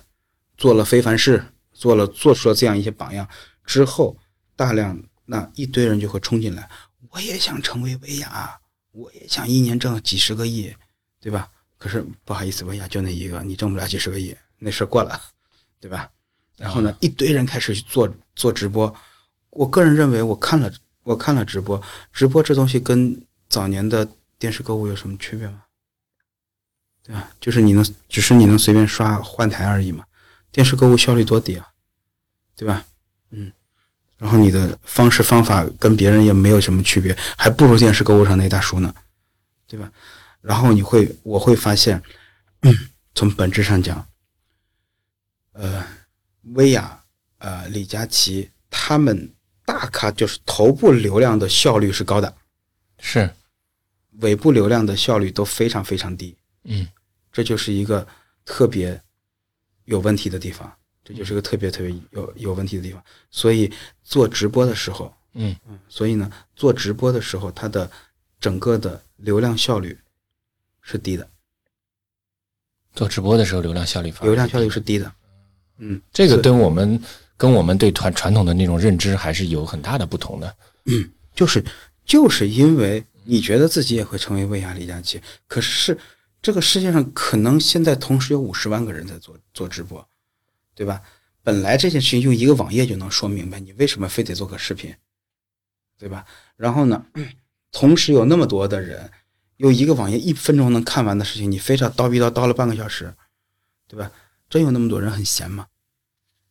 [0.57, 3.27] 做了非凡事，做了做出了这样一些榜样
[3.65, 4.17] 之后，
[4.55, 6.69] 大量那一堆人就会冲进来，
[7.09, 8.59] 我也想成为薇娅，
[8.91, 10.73] 我也想一年挣几十个亿，
[11.19, 11.51] 对吧？
[11.82, 15.19] 可是不好意思，薇娅就那一个，你挣不了几十个亿，那事儿过了，
[15.79, 16.07] 对吧？
[16.55, 18.95] 然后呢，一堆人开始去做做直播，
[19.49, 20.71] 我个人认为，我看了
[21.01, 21.82] 我看了直播，
[22.13, 23.19] 直播这东西跟
[23.49, 24.07] 早年的
[24.38, 25.63] 电视购物有什么区别吗？
[27.01, 27.32] 对吧？
[27.39, 30.05] 就是你能，只是你能随便刷换台而已嘛。
[30.51, 31.67] 电视购物效率多低啊，
[32.55, 32.86] 对吧？
[33.32, 33.51] 嗯，
[34.19, 38.93] 然后你的方式方法跟别人也没有什么区别，还不如电视购物上那大叔呢，
[39.65, 39.91] 对吧？
[40.41, 42.01] 然后你会，我会发现，
[42.61, 42.73] 嗯，
[43.15, 44.05] 从本质上讲，
[45.53, 45.85] 呃，
[46.53, 47.03] 薇娅、
[47.37, 49.33] 呃，李佳琦他们
[49.65, 52.35] 大咖就是头部流量的效率是高的，
[52.99, 53.29] 是，
[54.19, 56.35] 尾部流量的效率都非常非常低。
[56.63, 56.87] 嗯。
[57.31, 58.05] 这就是一个
[58.43, 59.01] 特别
[59.85, 60.69] 有问题的地方，
[61.01, 63.01] 这就是个特别特别有有问题的地方。
[63.29, 63.71] 所以
[64.03, 65.55] 做直播的时候，嗯。
[65.69, 67.89] 嗯，所以呢，做直播的时候，它的
[68.39, 69.97] 整个的流量效率
[70.82, 71.27] 是低的，
[72.93, 75.11] 做直播的时候流量效率流量效率是低的。
[75.77, 77.01] 嗯，这个跟我们
[77.38, 80.55] 跟我们对传传统的那种认知还是有很大的不同的。
[81.34, 81.63] 就是
[82.05, 85.97] 就是因为你觉得自己也会成为薇娅、李佳琦，可是
[86.41, 90.05] 这个世界上可能现在同时有五十万个人在做做直播，
[90.75, 91.01] 对吧？
[91.43, 94.93] 本来这件事情用一个网页就能说明白，你为什么非得做个视频，
[95.97, 96.25] 对吧？
[96.55, 97.03] 然后呢，
[97.71, 99.09] 同时有那么多的人，
[99.62, 103.14] 用一个网页一分钟能看完的事情，你非常叨逼叨叨了半个小时，
[103.88, 104.12] 对吧？
[104.49, 105.66] 真有那么多人很闲吗？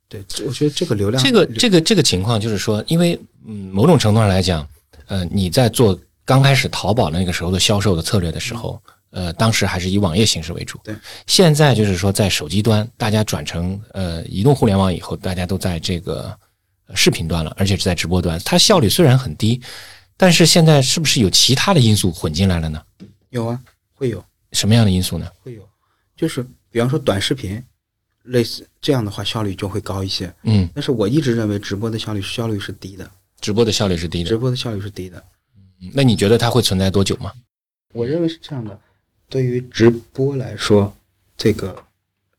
[0.09, 4.67] 对，我觉得这个流量，这个这个这个情况就是说，因为嗯，某种程度上来讲，
[5.07, 10.81] 呃，你在做刚开始淘宝那个时候的销售的策略的时候，呃，当时还是以网页形式为主。
[10.83, 10.95] 对，
[11.27, 16.37] 现在就是说在手机端，大家转成呃移动互联网以后，大家都在这个
[16.87, 19.61] 呃视频端了，而且是在直播端，它效率虽然很低，
[20.21, 22.85] 但是现在是不是有其他的因素混进来了呢？
[23.31, 23.59] 有啊，
[23.95, 24.23] 会有。
[24.53, 25.27] 什么样的因素呢？
[25.43, 25.66] 会有，
[26.14, 27.64] 就是比方说短视频，
[28.25, 30.31] 类似这样的话效率就会高一些。
[30.43, 33.11] 嗯，但是我一直认为直播的效率效率是低的，
[33.41, 34.29] 直播的效率是低的。
[34.29, 35.16] 直播的效率是低的。
[35.81, 37.33] 嗯那你觉得它会存在多久吗？
[37.95, 38.79] 我认为是这样的，
[39.31, 40.95] 对于直播来说，
[41.39, 41.83] 这个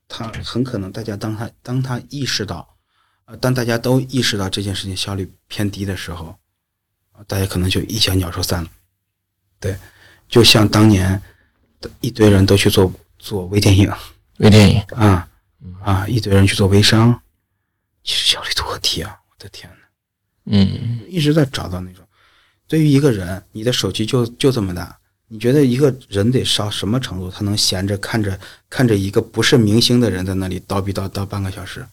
[0.06, 2.76] 它很可能大家当他当他意识到，
[3.24, 6.36] 呃，当大家都意识到这件事情效率偏低的时候，啊，
[7.26, 8.70] 大家可能就一小鸟说散了。
[9.60, 9.76] 对，
[10.28, 11.20] 就像当年
[12.00, 13.92] 一堆人都去做做微电影，
[14.38, 15.28] 微电影啊
[15.82, 17.20] 啊，一堆人去做微商，
[18.02, 19.16] 其实效率多低啊！
[19.30, 19.86] 我的天呐，
[20.46, 22.04] 嗯，一直在找到那种。
[22.66, 24.98] 对于一个人，你的手机就就这么大，
[25.28, 31.86] 你觉得一个人得烧什么程度，他能闲着看着看着一个不是明星的人在那里叨逼叨叨半个小时？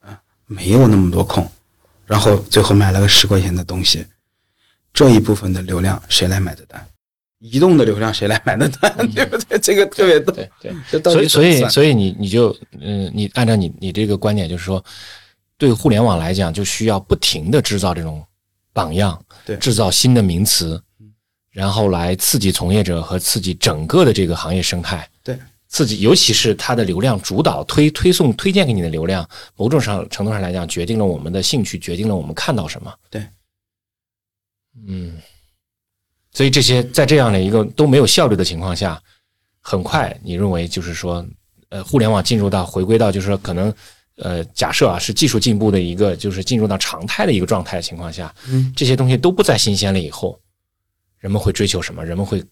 [0.00, 1.50] 啊，没有那么多空，
[2.10, 4.04] 然后最后买了个十块钱的东西，
[4.92, 6.84] 这一部分的流量谁来买的单？
[7.38, 8.92] 移动的流量谁来买的单？
[9.14, 9.56] 对不对？
[9.60, 10.34] 这个特别多。
[10.34, 14.84] 对对，所以所以所以你你就嗯，你按照你你这个观点，就是说，
[15.56, 18.20] 对互联网来讲，就需要不停的制造这种
[18.72, 20.82] 榜样，对制造新的名词，
[21.52, 25.08] 然后来刺激从业者和刺激整个的这个行业生态。
[25.22, 25.38] 对
[25.70, 32.92] 刺激，尤其是它的流量主导推推送推荐给你的流量，某种上程度上来讲，决定了我们的兴趣，决定了我们看到什么。
[33.08, 33.24] 对，
[34.86, 35.16] 嗯，
[36.32, 39.00] 所以这些在这样的一个都没有效率的情况下，
[39.60, 41.26] 很快你认为就是说，
[41.70, 43.72] 呃，互联网进入到回归到就是说可能。
[44.16, 50.38] 呃，假设啊是技术进步的一个，就是进入到常态的一个状态的情况下，嗯，这些东西都不再新鲜了以后，
[51.16, 52.04] 人们会追求什么？
[52.04, 52.44] 人们会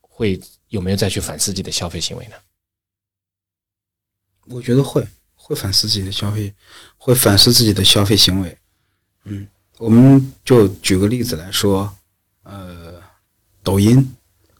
[0.00, 2.36] 会有没有再去反思自己的消费行为呢？
[4.48, 6.54] 我觉得会会反思自己的消费，
[6.96, 8.58] 会反思自己的消费行为。
[9.24, 9.46] 嗯，
[9.78, 11.96] 我们就举个例子来说，
[12.42, 13.02] 呃，
[13.62, 14.14] 抖音，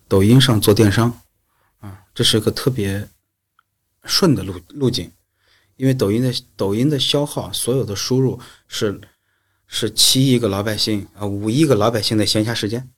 [0.08, 1.20] 抖音上做电商，
[1.78, 3.08] 啊，这是个特别
[4.04, 5.10] 顺的路路径，
[5.76, 9.00] 因为抖音的抖音的消耗，所有的输入是
[9.66, 12.90] 是七亿个老百姓啊，五亿个老百姓的闲暇时间，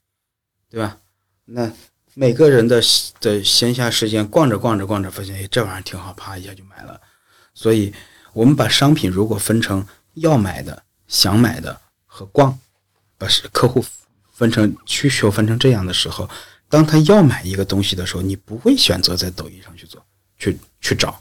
[0.71, 0.99] 对吧？
[1.45, 1.73] 那
[2.21, 2.83] 每个人的
[3.21, 7.01] 的闲暇时间逛着逛着逛着，发现哎这玩意儿挺好，啪一下就买了。
[7.55, 7.95] 所以，
[8.33, 12.59] 我们把商品如果分成要买的、想买的和逛，
[13.17, 13.85] 把客户
[14.33, 16.29] 分成需求分成这样的时候，
[16.69, 20.05] 当他要买一个东西的时候，你不会选择在抖音上去做，
[20.41, 21.21] 去去找。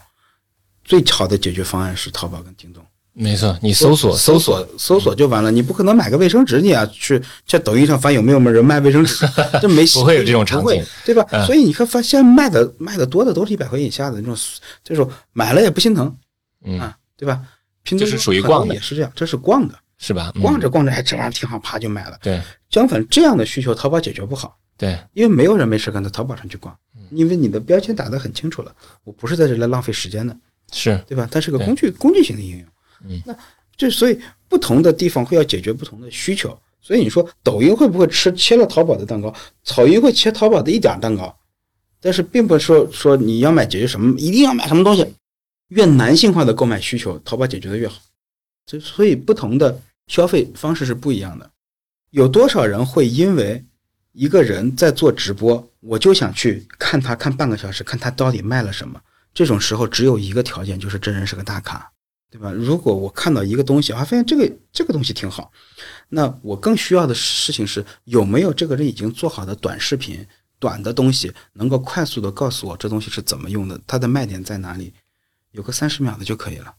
[0.83, 2.83] 最好的解决方案是淘宝跟京东。
[3.19, 9.25] 没错，你搜索搜索，搜索就完了，你不可能买个卫生纸，你啊去在抖音上翻有没有人卖卫生纸，
[9.59, 11.25] 这没不会有这种场景对吧？
[11.31, 14.37] 嗯所以你看，发现卖的卖的多的都是一百块钱以下的那种，
[14.83, 16.15] 这种买了也不心疼
[16.63, 17.41] 嗯，啊，对吧？
[17.81, 20.31] 拼多多是属于逛的也是这样，这是逛的，是吧？
[20.35, 22.19] 嗯逛着逛着，还，这玩意儿挺好，啪就买了。
[22.21, 22.39] 对
[22.69, 28.71] 相反，这样的需求淘宝解决不好，对，因为没有人没事干到淘宝上去逛，嗯因为你的标签打得很清楚了，
[29.03, 30.37] 我不是在这来浪费时间的。
[30.71, 31.25] 是对吧？
[31.31, 32.65] 它是个工具工具型的应用。
[33.03, 33.35] 嗯，那
[33.75, 36.57] 就所以不同的地方会要解决不同的需求。
[36.81, 39.33] 所以你说抖音会不会吃切了淘宝的蛋糕？
[39.63, 41.37] 草鱼会切淘宝的一点蛋糕，
[41.99, 45.05] 但是并不是说说你要买解决什么，一定要买什么东西，
[45.67, 47.99] 越男性化的购买需求，淘宝解决的越好。
[48.67, 51.49] 所所以不同的消费方式是不一样的。
[52.11, 53.63] 有多少人会因为
[54.13, 58.99] 一个人在做直播，我就想去看他看半个小时，看他到底卖了什么？
[59.33, 61.91] 这种时候只有一个条件，就是这人是个大咖，
[62.29, 62.51] 对吧？
[62.51, 65.49] 如果我看到一个东西啊，发现这个这个东西挺好，
[66.09, 70.25] 那我更需要的事情是有没有这个人已经做好的短视频、
[70.59, 74.93] 短的东西，能够快速的告诉我这东西是怎么用的，它的卖点在哪里，
[75.51, 76.73] 有个三十秒的就可以了。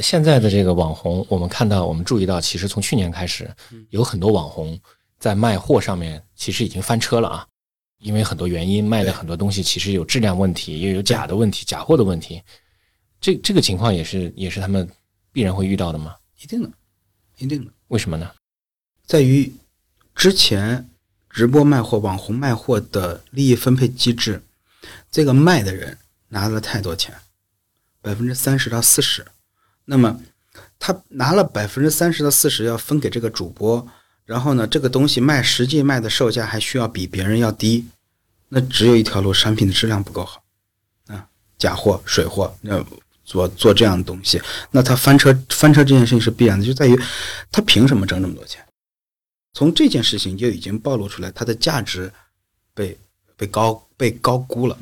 [0.00, 3.50] 现在的这个网红，我们看到，我们注意到，其实从去年开始，
[3.90, 4.78] 有很多网红
[5.18, 7.46] 在卖货上面其实已经翻车了啊，
[7.98, 12.40] 因为很多原因，卖的很多东西其实有质量问题，也有假的问题、假货的问题。
[13.20, 14.88] 这这个情况也是也是他们
[15.32, 16.14] 必然会遇到的吗？
[16.40, 16.70] 一定的，
[17.38, 18.30] 一定的，为什么呢？
[19.04, 19.52] 在于
[20.14, 20.88] 之前
[21.30, 24.42] 直播卖货、网红卖货的利益分配机制，
[25.10, 25.98] 这个卖的人
[26.28, 27.14] 拿了太多钱，
[28.00, 29.26] 百分之三十到四十，
[29.84, 30.20] 那么
[30.78, 33.86] 他拿了百分之三十到四十要分给这个主播，
[34.24, 37.86] 然后呢，这个东西卖实际卖的售价还需要比别人要低，
[38.48, 40.42] 那只有一条路，商品的质量不够好
[41.06, 42.84] 啊，假货、水货，那
[43.26, 46.98] 做做这样的东西，那他翻车翻车这件事情是必然的，就在于
[47.50, 48.64] 他凭什么挣这么多钱？
[49.52, 52.12] 从这件事情就已经暴露出来，它的价值
[52.72, 52.96] 被
[53.36, 54.78] 被高被高估了。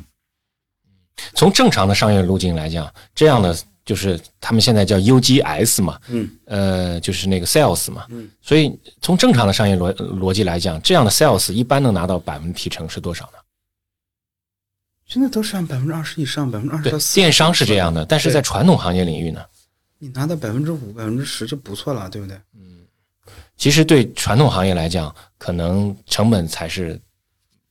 [1.34, 13.38] 从正常的商业路径来讲，这样的就是他们现在叫 UGS 嘛，嗯呃，就是那个 sales 嘛，嗯，所以从正常的商业逻逻辑来讲，这样的 sales 一般能拿到百分之提成是多少呢？
[15.06, 17.14] 现在都是按百分之二十以上，百分之二十对到，四。
[17.14, 19.44] 电商是这样的，但是在传统行业领域呢，
[19.98, 22.36] 你拿到百分之五、百分之十就不错了，对不对？
[22.54, 22.80] 嗯，
[23.56, 27.00] 其实对传统行业来讲，可能成本才是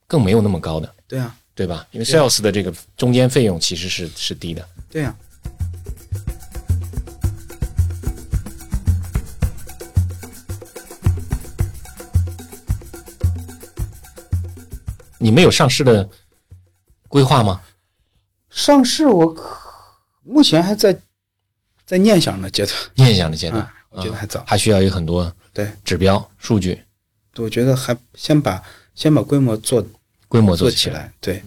[0.07, 1.85] 更没有那么高的，对啊，对吧？
[1.91, 4.65] 因为 sales 的这个中间费用其实是是低的。
[4.89, 5.13] 对呀、
[15.17, 16.07] 你们有上市的
[17.13, 17.61] 规划吗？
[18.49, 19.55] 上市我可
[20.23, 20.99] 目前还在
[21.85, 24.43] 在念想的阶段，念想的阶段啊，我觉得还早。
[24.47, 26.83] 还需要有很多对，指标数据
[27.35, 28.59] 我觉得还先把
[28.95, 29.85] 先把规模做
[30.27, 31.43] 规模做起起来，对，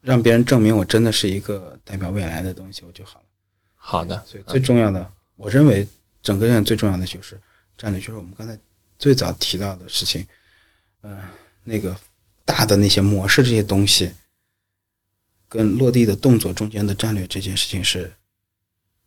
[0.00, 3.26] 让别人证明我真的是一个代表未来的东西，我就好了。
[3.74, 5.06] 好的，所以最重要的，
[5.36, 5.86] 我认为
[6.22, 7.38] 整个人最重要的就是
[7.76, 8.58] 战略，就是我们刚才
[8.98, 10.26] 最早提到的事情，
[11.02, 11.18] 嗯、
[11.62, 11.94] 那个
[12.46, 14.10] 大的那些模式这些东西，
[15.50, 18.10] 跟落地的动作中间的战略这件事情是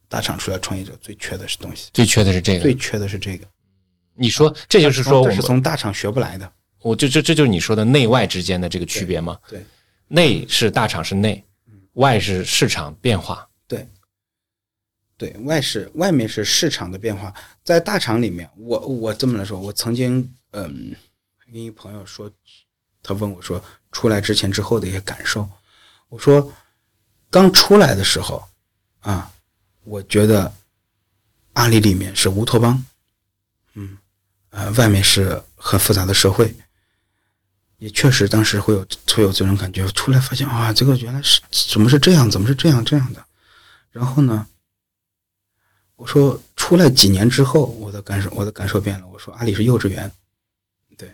[0.10, 2.60] 大厂出来创业者最缺的是东西，最缺的是这个。
[2.62, 3.48] 最缺的是这个。
[4.14, 6.52] 你说这就是说我这是们，从大厂学不来的。
[6.82, 9.39] 我就这这就是你说的内外之间的这个区别吗？
[9.50, 9.66] 对
[10.10, 11.41] 内是大厂是内，
[11.94, 13.48] 外是市场变化。
[13.66, 13.88] 对，
[15.18, 17.34] 对外是外面是市场的变化，
[17.64, 20.94] 在大厂里面，我我这么来说，我曾经嗯
[21.46, 22.30] 跟一朋友说，
[23.02, 23.64] 他问我说
[23.94, 25.50] 出来之前之后的一些感受，
[26.14, 26.53] 我说
[27.32, 28.47] 刚出来的时候
[28.99, 29.34] 啊，
[29.84, 30.53] 我觉得
[31.53, 32.86] 阿里里面是乌托邦，
[33.74, 33.97] 嗯，
[34.51, 36.55] 呃，外面是很复杂的社会。
[37.80, 39.88] 也确实，当时会有会有这种感觉。
[39.88, 41.41] 出来发现啊，这个原来是
[41.72, 43.26] 怎么是这样，怎么是这样这样的。
[43.89, 44.47] 然后呢，
[45.95, 49.07] 我说出来几年之后，我的感受我的感受变了。
[49.07, 50.09] 我说阿里是幼稚园，
[50.95, 51.11] 对。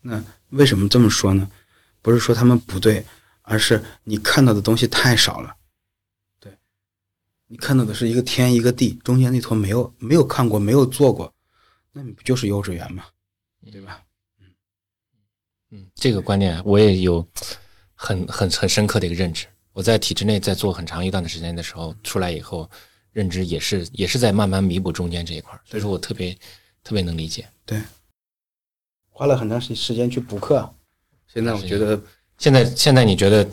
[0.00, 1.50] 那为什么这么说呢？
[2.00, 3.04] 不是说他们不对，
[3.50, 5.56] 而是你看到的东西太少了。
[6.38, 6.56] 对，
[7.48, 11.34] 你看到的是一个天一个地，中间那坨没有没有看过，没有做过，
[11.90, 13.04] 那你不就是幼稚园吗？
[13.72, 14.04] 对吧？
[14.38, 14.46] 嗯
[15.70, 17.26] 嗯，这个观念我也有
[17.92, 19.46] 很很很深刻的一个认知。
[19.72, 22.70] 我在体制内在做很长一段的时间的时候，出来以后
[23.10, 26.32] 认知也是也是在慢慢弥补中间这一块儿，所以说我特别
[26.84, 27.48] 特别能理解。
[27.66, 27.82] 对，
[29.08, 30.72] 花了很长时时间去补课。
[31.26, 32.00] 现在我觉得
[32.40, 33.48] 现在现在你觉得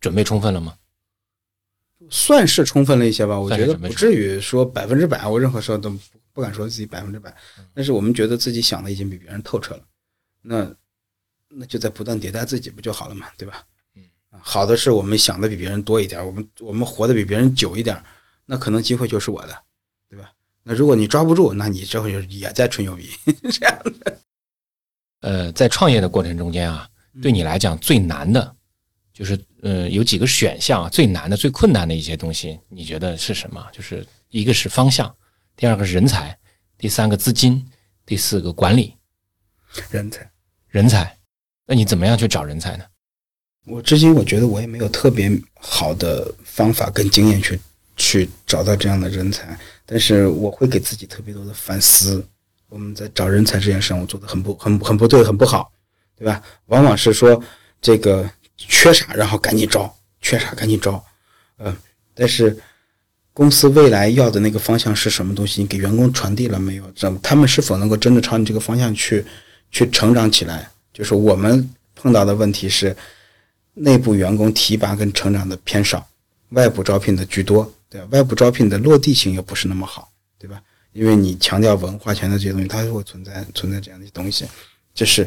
[0.00, 0.76] 准备充分了吗？
[2.10, 5.98] 算是充分了一些吧，我觉得不至于说百分之百，我任何时候都不
[6.34, 7.34] 不敢说自己百分之百，
[7.72, 9.82] 但是我们觉得自己想的已经比别人透彻了，
[10.42, 10.70] 那
[11.48, 13.64] 那就在不断迭代自己不就好了嘛，对吧？
[13.94, 14.02] 嗯，
[14.42, 18.02] 好的是我们想的比别人多一点，我们我们活得比别人久一点，
[18.44, 19.56] 那可能机会就是我的，
[20.10, 20.32] 对吧？
[20.64, 23.08] 那如果你抓不住，那你这会也在吹牛逼，
[23.50, 24.18] 这样的。
[25.20, 26.88] 呃，在创业的过程中间啊，
[27.20, 28.54] 对你来讲最难的，
[29.12, 33.66] 就是呃有几个选项啊，最难的、最困难的一些东西，你觉得是什么？
[33.72, 35.14] 就是一个是方向，
[35.56, 36.38] 第二个是人才，
[36.78, 37.66] 第三个资金，
[38.06, 38.94] 第四个管理
[39.90, 40.30] 人才。
[40.68, 41.18] 人才。
[41.66, 42.84] 那你怎么样去找人才呢？
[43.66, 47.60] 我至今我觉得我也没有特别好的方法跟经验去
[47.96, 49.56] 去找到这样的人才，
[49.86, 52.26] 但是我会给自己特别多的反思。
[52.68, 55.70] 我们在找人才这件事上，我做的很不很很不对，很不好，
[56.16, 56.42] 对吧？
[56.66, 57.42] 往往是说
[57.80, 61.04] 这个缺啥，然后赶紧招，缺啥赶紧招，
[61.58, 61.76] 嗯、
[62.14, 62.56] 但是
[63.32, 66.92] 公司未来要的那个方向是什么东西，你给员工传递了没有？
[66.92, 69.24] 怎么他们是否能够真的朝你这个方向去
[69.70, 70.70] 去成长起来？
[70.92, 72.94] 就是我们碰到的问题是，
[73.74, 76.06] 内部员工提拔跟成长的偏少，
[76.50, 78.06] 外部招聘的居多，对吧？
[78.10, 80.60] 外部招聘的落地性又不是那么好，对吧？
[80.92, 84.44] 因为你强调文化权的这些东西，它会存在存在这样的一些东西，
[84.94, 85.26] 这是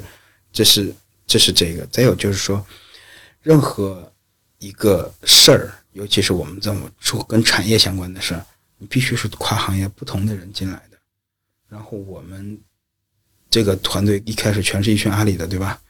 [0.55, 0.95] 这是
[1.27, 1.85] 这是这个。
[1.87, 2.65] 再有就是说，
[3.41, 4.09] 任何
[4.59, 8.45] 一个事儿，尤其是我们这么做跟产业相关的事儿，
[8.77, 10.97] 你必须是跨行业不同的人进来的。
[11.67, 12.57] 然后我们
[13.49, 15.81] 这个团队一开始全是一群阿里的，对吧？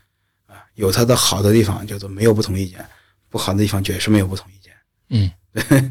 [0.48, 2.80] 啊，有它的好的地方，叫做没有不同意见；
[3.30, 4.74] 不好的地方就也是没有不同意见。
[5.10, 5.32] 嗯，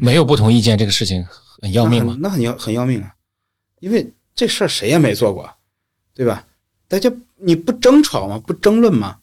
[0.01, 2.17] 没有不同意见这个事情很要命吗？
[2.19, 3.15] 那很要很要命啊，
[3.79, 5.49] 因为这事儿谁也没做过，
[6.13, 6.45] 对吧？
[6.87, 8.41] 大家你不争吵吗？
[8.45, 9.17] 不争论吗？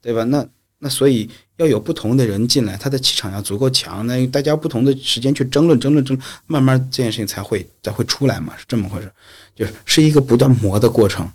[0.00, 0.22] 对吧？
[0.24, 0.46] 那
[0.78, 9.10] 那所以要有不同的人进来，他的气场要足够强，那大家不同的时间去争论争论争，慢慢这件事情才会才会出来嘛，是这么回事，
[9.54, 11.28] 就是是一个不断磨的过程。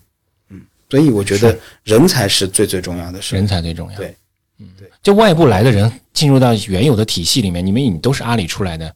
[0.49, 3.35] 嗯，所以我觉得人才是最最重要的事。
[3.35, 3.97] 人才最重要。
[3.97, 4.15] 对，
[4.59, 4.89] 嗯，对。
[5.01, 8.95] 就外部来的人进入到原有的体系里面，你们你都是阿里出来的，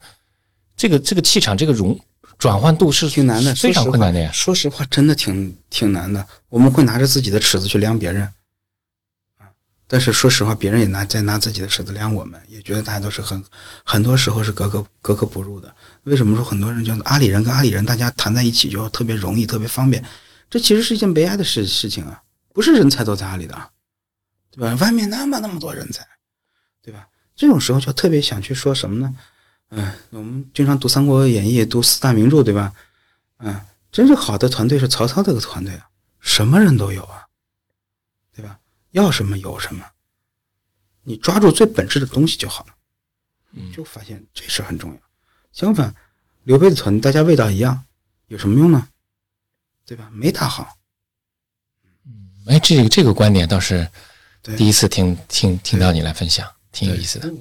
[0.78, 2.00] 这个这个气场，这个融
[2.38, 4.32] 转换度是挺难的，非常困难的呀。
[4.32, 6.26] 说实话，真的挺挺难的。
[6.50, 8.24] 我们会拿着自己的尺子去量别人，
[9.38, 9.48] 啊，
[9.88, 13.44] 但是说实话，别人也拿在拿自己的尺子量我们，也觉得大家都是很
[13.84, 15.74] 很多时候是格格格格不入的。
[16.04, 20.04] 为什么说很多人觉得阿里人跟阿里人大家谈在一起就特别容易、特别方便？
[20.50, 22.22] 这其实是一件悲哀的事事情啊！
[22.54, 23.70] 不是人才都在阿里的，
[24.52, 24.76] 对吧？
[24.76, 26.06] 外面那么那么多人才，
[26.82, 27.08] 对吧？
[27.36, 29.14] 这种时候就特别想去说什么呢？
[29.70, 32.74] 嗯，我们经常读《三国演义》，读四大名著，对吧？
[33.38, 33.60] 嗯，
[33.92, 35.90] 真正好的团队是曹操这个团队啊，
[36.20, 37.26] 什么人都有啊，
[38.34, 38.60] 对吧？
[38.92, 39.84] 要什么有什么，
[41.04, 42.76] 你抓住最本质的东西就好了。
[43.58, 45.00] 嗯就发现这事很重要。
[45.52, 45.94] 相反，
[46.44, 47.84] 刘备的团大家味道一样，
[48.28, 48.88] 有什么用呢？
[49.86, 50.10] 对吧？
[50.14, 50.78] 没打好。
[52.06, 53.90] 嗯哎，这个这个观点倒是
[54.42, 57.34] 对第一次听听听到你来分享，挺有意思的。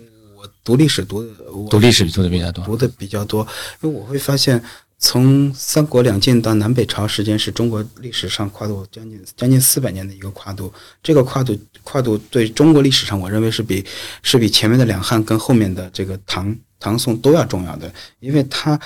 [0.45, 1.31] 我读历史读的，
[1.71, 3.47] 读历史读的比较多，读的比较多，
[3.81, 4.63] 因为我会发现，
[4.99, 10.71] 从三国两晋到南北朝时间是中国历史上跨度将近将近四百年的一个跨度。
[11.03, 13.83] 这个跨度跨度对中国历史上，我认为是比
[14.23, 17.91] 是比前面的两汉跟后面的这个唐唐宋都要重要的，
[18.21, 18.79] 因为它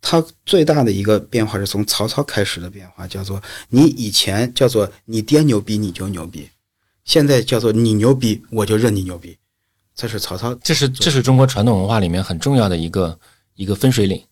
[0.00, 6.48] 它最大的一个变化是从曹操开始的变化，叫做你以前叫做你爹牛逼你就牛逼，
[7.04, 9.36] 现在叫做你牛逼我就认你牛逼，
[9.94, 13.18] 这是曹操这是这是中国传统文化里面很重要的一个
[13.54, 14.22] 一个分水岭。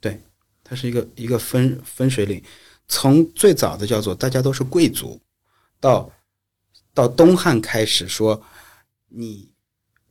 [0.00, 0.20] 对，
[0.64, 2.42] 它是一个一个分分水岭，
[2.88, 5.20] 从最早的叫做大家都是贵族，
[5.80, 6.10] 到
[6.92, 8.40] 到东汉开始说
[9.08, 9.48] 你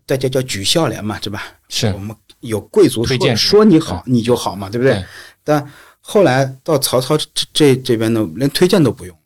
[0.06, 1.44] 大家叫举孝廉嘛，对吧？
[1.70, 4.94] 是我们有贵族说推荐说你好你就好嘛，对不对？
[4.94, 5.06] 对
[5.44, 9.18] 但后来到曹操这这这边呢，连推荐都不用。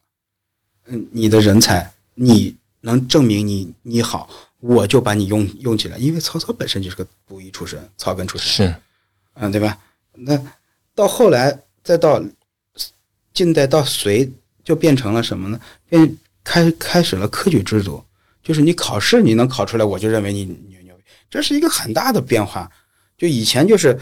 [0.86, 4.30] 嗯，你的人才，你能证明你你好，
[4.60, 8.68] 我就把你用用起来，因为曹操本身就是个布衣出身，草根出身。
[8.68, 8.76] 是，
[9.36, 9.78] 嗯，对吧？
[10.14, 10.38] 那
[10.94, 12.22] 到后来，再到
[13.34, 14.30] 近代到隋，
[14.64, 15.60] 就变成了什么呢？
[15.88, 18.04] 变开开始了科举制度，
[18.44, 22.70] 就是你考试你能考出来，我就认为你牛牛逼，这是一个很大的变化。
[23.18, 23.98] 就以前就是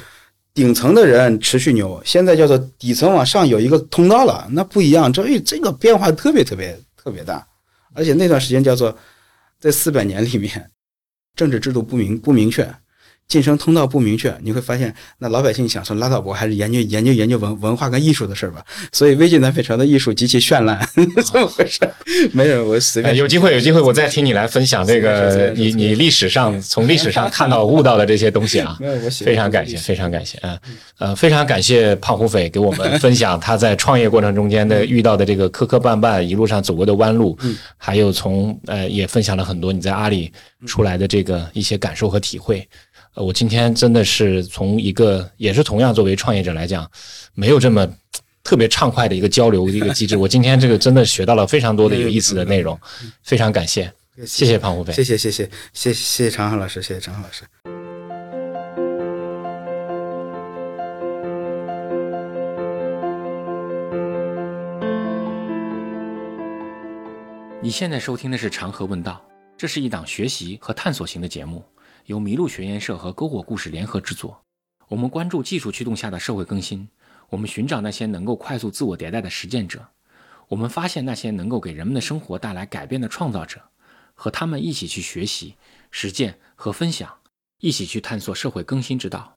[0.53, 5.11] 顶层的人持续牛，现在叫做底层往上有一个通道了，那不一样。
[5.13, 7.45] 这这个变化特别特别特别大，
[7.93, 8.95] 而且那段时间叫做
[9.59, 10.71] 在四百年里面，
[11.35, 12.71] 政治制度不明不明确。
[13.27, 18.63] 晋升通道不明确，你会发现，那老百姓想说拉倒吧，我还是研究研究研究文文化跟艺术的事儿吧。
[18.93, 20.79] 所以魏晋南北朝的艺术极其绚烂，
[21.25, 21.93] 这么回事儿？
[22.31, 28.77] 没有，我随哎，便 有机会有机会我再听你来分享这个你你历史上从历史上看到悟到的这些东西啊。
[28.79, 30.59] 没有，我喜欢非常感谢，非常感谢，嗯，
[30.99, 37.37] 呃，非常感谢胖虎匪给我们分享他在创业过程中间的遇到的这个磕磕绊绊，一路上走过的弯路，
[37.75, 40.31] 还有从呃也分享了很多你在阿里
[40.65, 42.65] 出来的这个一些感受和体会。
[43.17, 46.87] 呃，我今天真的是从一个也是同样作为创业者来讲，
[47.33, 47.87] 没有这么
[48.43, 50.15] 特别畅快的一个交流一个机制。
[50.15, 52.79] 我今天这个真的学到了非常多的有意思的内容，
[53.23, 53.91] 非常感谢，
[54.23, 54.93] 谢谢胖虎飞。
[54.93, 57.43] 谢谢谢谢谢谢谢常浩老师，谢谢常浩老师。
[67.63, 69.19] 你现在收听的是《长河问道》，
[69.57, 71.65] 这是一档学习和探索型的节目，
[72.07, 74.41] 由麋鹿学研社和篝火故事联合制作。
[74.87, 76.87] 我们关注技术驱动下的社会更新，
[77.29, 79.85] 我们寻找那些能够快速自我迭代的实践者，
[80.47, 83.61] 我们发现那些能够给人们的生活带来改变的创造者，
[84.13, 85.55] 和他们一起去学习、
[85.91, 87.13] 实践和分享，
[87.59, 89.33] 一起去探索社会更新之道。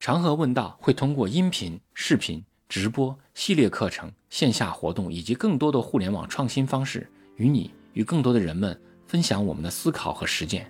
[0.00, 10.68] 长河问道会通过音频、视频、直播、系列课程、线下活动以及更多的互联网创新方式，与你与更多的人们分享我们的思考和实践。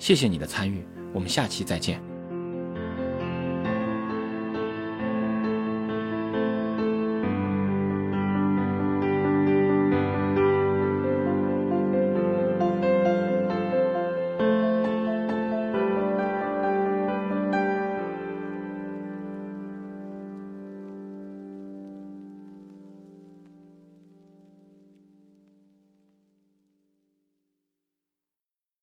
[0.00, 2.09] 谢谢你的参与，我们下期再见。